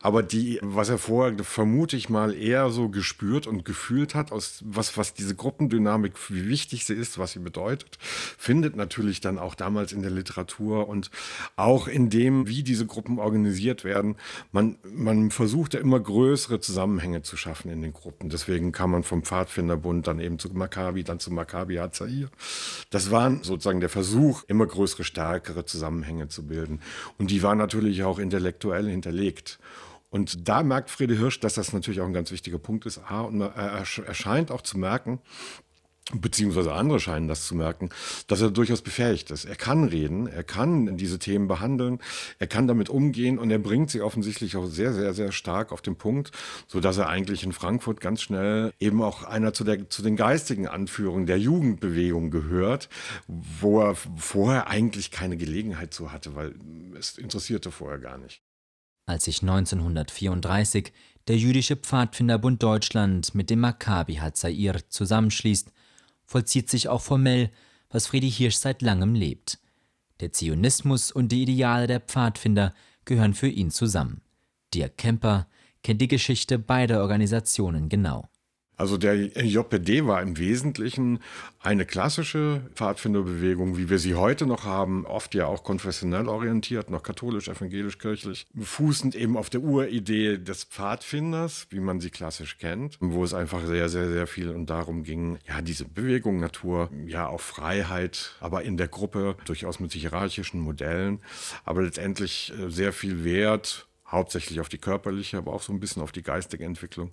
[0.00, 4.62] Aber die, was er vorher, vermute ich mal, eher so gespürt und gefühlt hat, aus
[4.66, 9.38] was, was diese Gruppendynamik, wie wichtig sie ist, was sie bedeutet, bedeutet, findet natürlich dann
[9.38, 11.10] auch damals in der Literatur und
[11.56, 14.16] auch in dem, wie diese Gruppen organisiert werden.
[14.52, 18.30] Man, man versucht ja immer größere Zusammenhänge zu schaffen in den Gruppen.
[18.30, 22.28] Deswegen kam man vom Pfadfinderbund dann eben zu Maccabi, dann zu Maccabi Hazair.
[22.90, 26.80] Das war sozusagen der Versuch, immer größere, stärkere Zusammenhänge zu bilden.
[27.18, 29.58] Und die waren natürlich auch intellektuell hinterlegt.
[30.10, 32.98] Und da merkt Friede Hirsch, dass das natürlich auch ein ganz wichtiger Punkt ist.
[33.10, 35.20] A, und er scheint auch zu merken,
[36.14, 37.90] beziehungsweise andere scheinen das zu merken,
[38.26, 39.44] dass er durchaus befähigt ist.
[39.44, 41.98] Er kann reden, er kann diese Themen behandeln,
[42.38, 45.82] er kann damit umgehen und er bringt sie offensichtlich auch sehr, sehr, sehr stark auf
[45.82, 46.30] den Punkt,
[46.66, 50.16] so dass er eigentlich in Frankfurt ganz schnell eben auch einer zu, der, zu den
[50.16, 52.88] geistigen Anführungen der Jugendbewegung gehört,
[53.26, 56.54] wo er vorher eigentlich keine Gelegenheit zu hatte, weil
[56.98, 58.42] es interessierte vorher gar nicht.
[59.06, 60.92] Als sich 1934
[61.28, 65.70] der jüdische Pfadfinderbund Deutschland mit dem Maccabi Hatzair zusammenschließt,
[66.28, 67.50] vollzieht sich auch formell,
[67.90, 69.58] was Friedi Hirsch seit langem lebt.
[70.20, 72.74] Der Zionismus und die Ideale der Pfadfinder
[73.06, 74.20] gehören für ihn zusammen.
[74.74, 75.48] Dirk Kemper
[75.82, 78.28] kennt die Geschichte beider Organisationen genau.
[78.78, 81.18] Also der JPD war im Wesentlichen
[81.60, 87.02] eine klassische Pfadfinderbewegung, wie wir sie heute noch haben, oft ja auch konfessionell orientiert, noch
[87.02, 92.96] katholisch, evangelisch, kirchlich, fußend eben auf der Uridee des Pfadfinders, wie man sie klassisch kennt,
[93.00, 97.26] wo es einfach sehr, sehr, sehr viel und darum ging, ja, diese Bewegung Natur, ja,
[97.26, 101.18] auf Freiheit, aber in der Gruppe, durchaus mit hierarchischen Modellen,
[101.64, 106.02] aber letztendlich äh, sehr viel Wert hauptsächlich auf die körperliche, aber auch so ein bisschen
[106.02, 107.12] auf die geistige Entwicklung.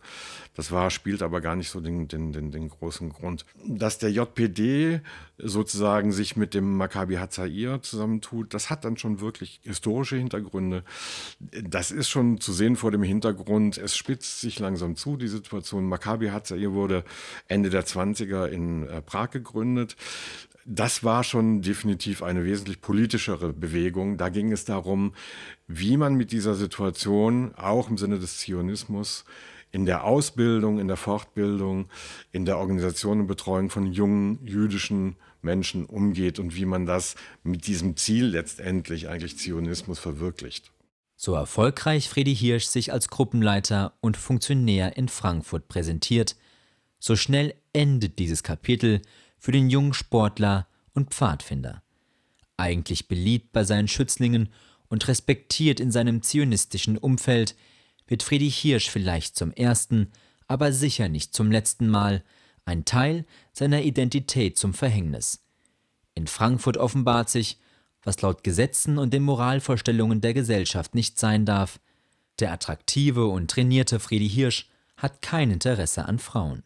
[0.55, 3.45] Das war, spielt aber gar nicht so den, den, den, den großen Grund.
[3.65, 5.01] Dass der JPD
[5.37, 10.83] sozusagen sich mit dem Maccabi Hatzair zusammentut, das hat dann schon wirklich historische Hintergründe.
[11.39, 15.87] Das ist schon zu sehen vor dem Hintergrund, es spitzt sich langsam zu, die Situation.
[15.87, 17.03] Maccabi Hatzair wurde
[17.47, 19.97] Ende der 20er in äh, Prag gegründet
[20.65, 24.17] das war schon definitiv eine wesentlich politischere Bewegung.
[24.17, 25.13] Da ging es darum,
[25.67, 29.25] wie man mit dieser Situation auch im Sinne des Zionismus
[29.71, 31.89] in der Ausbildung, in der Fortbildung,
[32.31, 37.67] in der Organisation und Betreuung von jungen jüdischen Menschen umgeht und wie man das mit
[37.67, 40.71] diesem Ziel letztendlich eigentlich Zionismus verwirklicht.
[41.17, 46.35] So erfolgreich Friedi Hirsch sich als Gruppenleiter und Funktionär in Frankfurt präsentiert,
[46.99, 49.01] so schnell endet dieses Kapitel
[49.37, 51.83] für den jungen Sportler und Pfadfinder.
[52.57, 54.49] Eigentlich beliebt bei seinen Schützlingen
[54.95, 57.53] und respektiert in seinem zionistischen Umfeld,
[58.07, 60.09] wird Friedrich Hirsch vielleicht zum ersten,
[60.47, 62.23] aber sicher nicht zum letzten Mal
[62.63, 65.43] ein Teil seiner Identität zum Verhängnis.
[66.13, 67.59] In Frankfurt offenbart sich,
[68.03, 71.81] was laut Gesetzen und den Moralvorstellungen der Gesellschaft nicht sein darf.
[72.39, 76.63] Der attraktive und trainierte Friedi Hirsch hat kein Interesse an Frauen.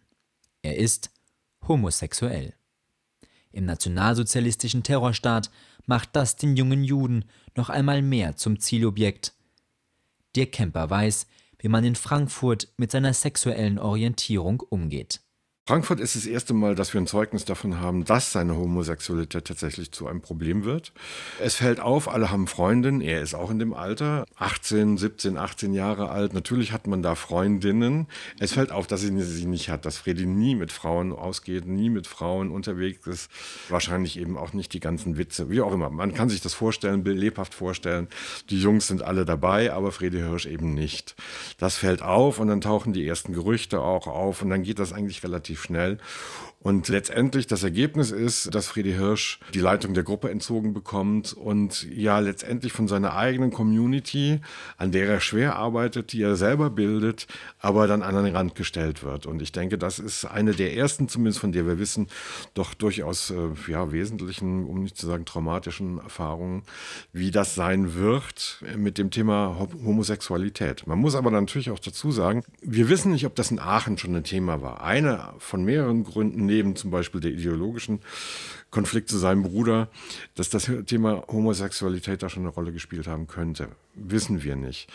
[0.61, 1.09] Er ist
[1.67, 2.53] homosexuell.
[3.51, 5.49] Im nationalsozialistischen Terrorstaat
[5.89, 7.25] macht das den jungen Juden
[7.55, 9.33] noch einmal mehr zum Zielobjekt.
[10.35, 11.25] Dirk Kemper weiß,
[11.57, 15.21] wie man in Frankfurt mit seiner sexuellen Orientierung umgeht.
[15.69, 19.91] Frankfurt ist das erste Mal, dass wir ein Zeugnis davon haben, dass seine Homosexualität tatsächlich
[19.91, 20.93] zu einem Problem wird.
[21.39, 25.75] Es fällt auf, alle haben Freundinnen, er ist auch in dem Alter, 18, 17, 18
[25.75, 26.33] Jahre alt.
[26.33, 28.07] Natürlich hat man da Freundinnen.
[28.39, 31.91] Es fällt auf, dass er sie nicht hat, dass Fredi nie mit Frauen ausgeht, nie
[31.91, 33.29] mit Frauen unterwegs ist.
[33.69, 35.91] Wahrscheinlich eben auch nicht die ganzen Witze, wie auch immer.
[35.91, 38.07] Man kann sich das vorstellen, lebhaft vorstellen.
[38.49, 41.15] Die Jungs sind alle dabei, aber Fredi Hirsch eben nicht.
[41.59, 44.93] Das fällt auf und dann tauchen die ersten Gerüchte auch auf und dann geht das
[44.93, 45.97] eigentlich relativ relativ schnell.
[46.61, 51.83] Und letztendlich das Ergebnis ist, dass Friedi Hirsch die Leitung der Gruppe entzogen bekommt und
[51.89, 54.41] ja letztendlich von seiner eigenen Community,
[54.75, 57.27] an der er schwer arbeitet, die er selber bildet,
[57.59, 59.25] aber dann an den Rand gestellt wird.
[59.25, 62.07] Und ich denke, das ist eine der ersten, zumindest von der wir wissen,
[62.55, 63.35] doch durchaus äh,
[63.69, 66.63] ja, wesentlichen, um nicht zu sagen traumatischen Erfahrungen,
[67.13, 70.87] wie das sein wird mit dem Thema Homosexualität.
[70.87, 74.13] Man muss aber natürlich auch dazu sagen, wir wissen nicht, ob das in Aachen schon
[74.13, 74.83] ein Thema war.
[74.83, 78.01] Eine von mehreren Gründen neben zum Beispiel der ideologischen
[78.71, 79.89] Konflikt zu seinem Bruder,
[80.35, 83.69] dass das Thema Homosexualität da schon eine Rolle gespielt haben könnte.
[83.95, 84.87] Wissen wir nicht.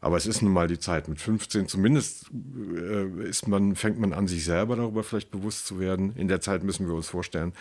[0.00, 1.66] Aber es ist nun mal die Zeit mit 15.
[1.66, 2.30] Zumindest
[2.76, 6.14] äh, ist man, fängt man an, sich selber darüber vielleicht bewusst zu werden.
[6.16, 7.52] In der Zeit müssen wir uns vorstellen,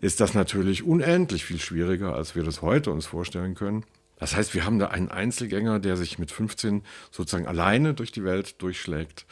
[0.00, 3.84] ist das natürlich unendlich viel schwieriger, als wir das heute uns vorstellen können.
[4.20, 8.22] Das heißt, wir haben da einen Einzelgänger, der sich mit 15 sozusagen alleine durch die
[8.22, 9.26] Welt durchschlägt.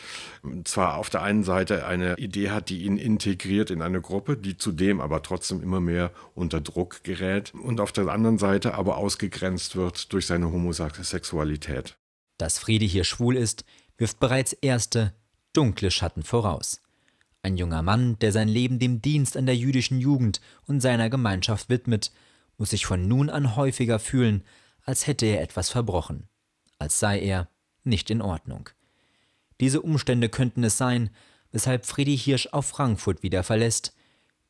[0.64, 4.56] Zwar auf der einen Seite eine Idee hat, die ihn integriert in eine Gruppe, die
[4.56, 9.76] zudem aber trotzdem immer mehr unter Druck gerät und auf der anderen Seite aber ausgegrenzt
[9.76, 11.98] wird durch seine Homosexualität.
[12.38, 13.64] Dass Friede hier schwul ist,
[13.98, 15.12] wirft bereits erste,
[15.52, 16.80] dunkle Schatten voraus.
[17.42, 21.68] Ein junger Mann, der sein Leben dem Dienst an der jüdischen Jugend und seiner Gemeinschaft
[21.68, 22.10] widmet,
[22.56, 24.44] muss sich von nun an häufiger fühlen,
[24.88, 26.30] als hätte er etwas verbrochen,
[26.78, 27.50] als sei er
[27.84, 28.70] nicht in Ordnung.
[29.60, 31.10] Diese Umstände könnten es sein,
[31.52, 33.94] weshalb Friedi Hirsch auf Frankfurt wieder verlässt.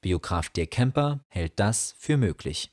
[0.01, 2.70] Biograf Dirk Kemper hält das für möglich.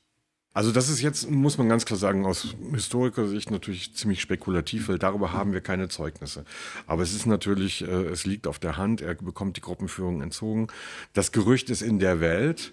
[0.52, 5.00] Also das ist jetzt, muss man ganz klar sagen, aus Historikersicht natürlich ziemlich spekulativ, weil
[5.00, 6.44] darüber haben wir keine Zeugnisse.
[6.86, 10.68] Aber es ist natürlich, äh, es liegt auf der Hand, er bekommt die Gruppenführung entzogen.
[11.14, 12.72] Das Gerücht ist in der Welt.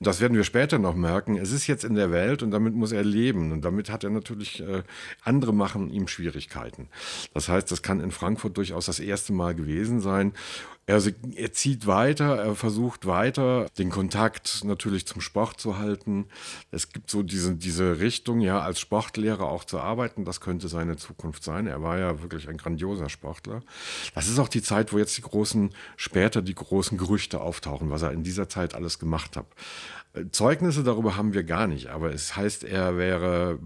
[0.00, 1.36] Das werden wir später noch merken.
[1.36, 3.50] Es ist jetzt in der Welt und damit muss er leben.
[3.52, 4.82] Und damit hat er natürlich, äh,
[5.22, 6.88] andere machen ihm Schwierigkeiten.
[7.34, 10.34] Das heißt, das kann in Frankfurt durchaus das erste Mal gewesen sein.
[10.88, 11.02] Er,
[11.36, 16.28] er zieht weiter, er versucht weiter, den Kontakt natürlich zum Sport zu halten.
[16.70, 20.24] Es gibt so diese, diese Richtung, ja, als Sportlehrer auch zu arbeiten.
[20.24, 21.66] Das könnte seine Zukunft sein.
[21.66, 23.60] Er war ja wirklich ein grandioser Sportler.
[24.14, 28.00] Das ist auch die Zeit, wo jetzt die großen, später die großen Gerüchte auftauchen, was
[28.00, 29.44] er in dieser Zeit alles gemacht hat.
[30.32, 33.58] Zeugnisse darüber haben wir gar nicht, aber es heißt, er wäre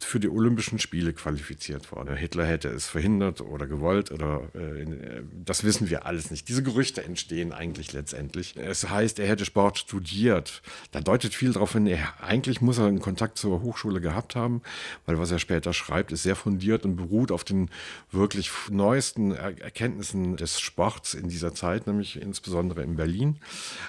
[0.00, 2.16] für die Olympischen Spiele qualifiziert worden.
[2.16, 6.48] Hitler hätte es verhindert oder gewollt oder äh, das wissen wir alles nicht.
[6.48, 8.56] Diese Gerüchte entstehen eigentlich letztendlich.
[8.56, 10.62] Es heißt, er hätte Sport studiert.
[10.92, 14.62] Da deutet viel darauf hin, er, eigentlich muss er einen Kontakt zur Hochschule gehabt haben,
[15.06, 17.70] weil was er später schreibt, ist sehr fundiert und beruht auf den
[18.10, 23.36] wirklich neuesten Erkenntnissen des Sports in dieser Zeit, nämlich insbesondere in Berlin.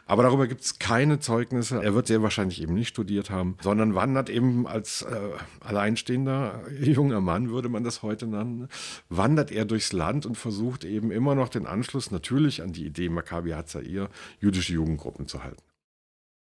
[0.05, 1.81] Aber darüber gibt es keine Zeugnisse.
[1.83, 5.29] Er wird sehr wahrscheinlich eben nicht studiert haben, sondern wandert eben als äh,
[5.59, 8.67] alleinstehender junger Mann, würde man das heute nennen,
[9.09, 13.09] wandert er durchs Land und versucht eben immer noch den Anschluss natürlich an die Idee
[13.09, 15.63] Maccabi Hatzair, jüdische Jugendgruppen zu halten.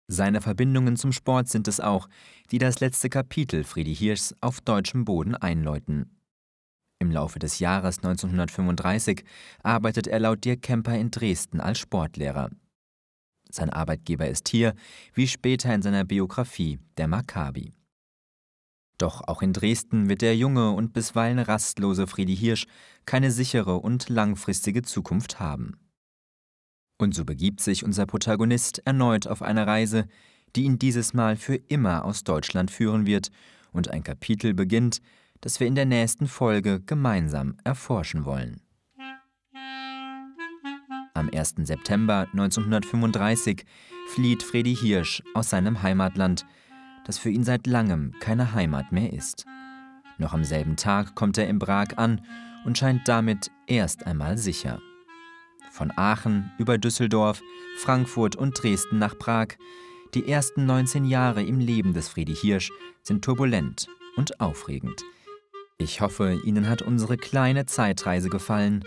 [0.08, 2.10] Seine Verbindungen zum Sport sind es auch,
[2.52, 6.12] die das letzte Kapitel Friedi Hirschs auf deutschem Boden einläuten.
[7.00, 9.24] Im Laufe des Jahres 1935
[9.62, 12.50] arbeitet er laut Dirk Kemper in Dresden als Sportlehrer.
[13.54, 14.74] Sein Arbeitgeber ist hier,
[15.14, 17.72] wie später in seiner Biografie, der Maccabi.
[18.98, 22.66] Doch auch in Dresden wird der junge und bisweilen rastlose Friedi Hirsch
[23.06, 25.78] keine sichere und langfristige Zukunft haben.
[26.98, 30.08] Und so begibt sich unser Protagonist erneut auf eine Reise,
[30.56, 33.30] die ihn dieses Mal für immer aus Deutschland führen wird
[33.72, 35.00] und ein Kapitel beginnt,
[35.42, 38.63] das wir in der nächsten Folge gemeinsam erforschen wollen.
[41.16, 41.56] Am 1.
[41.58, 43.66] September 1935
[44.08, 46.44] flieht Fredi Hirsch aus seinem Heimatland,
[47.06, 49.46] das für ihn seit langem keine Heimat mehr ist.
[50.18, 52.26] Noch am selben Tag kommt er in Prag an
[52.66, 54.80] und scheint damit erst einmal sicher.
[55.72, 57.44] Von Aachen über Düsseldorf,
[57.78, 59.50] Frankfurt und Dresden nach Prag,
[60.16, 62.72] die ersten 19 Jahre im Leben des Friedi Hirsch
[63.04, 65.04] sind turbulent und aufregend.
[65.78, 68.84] Ich hoffe, Ihnen hat unsere kleine Zeitreise gefallen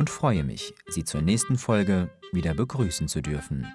[0.00, 3.70] und freue mich, Sie zur nächsten Folge wieder begrüßen zu dürfen.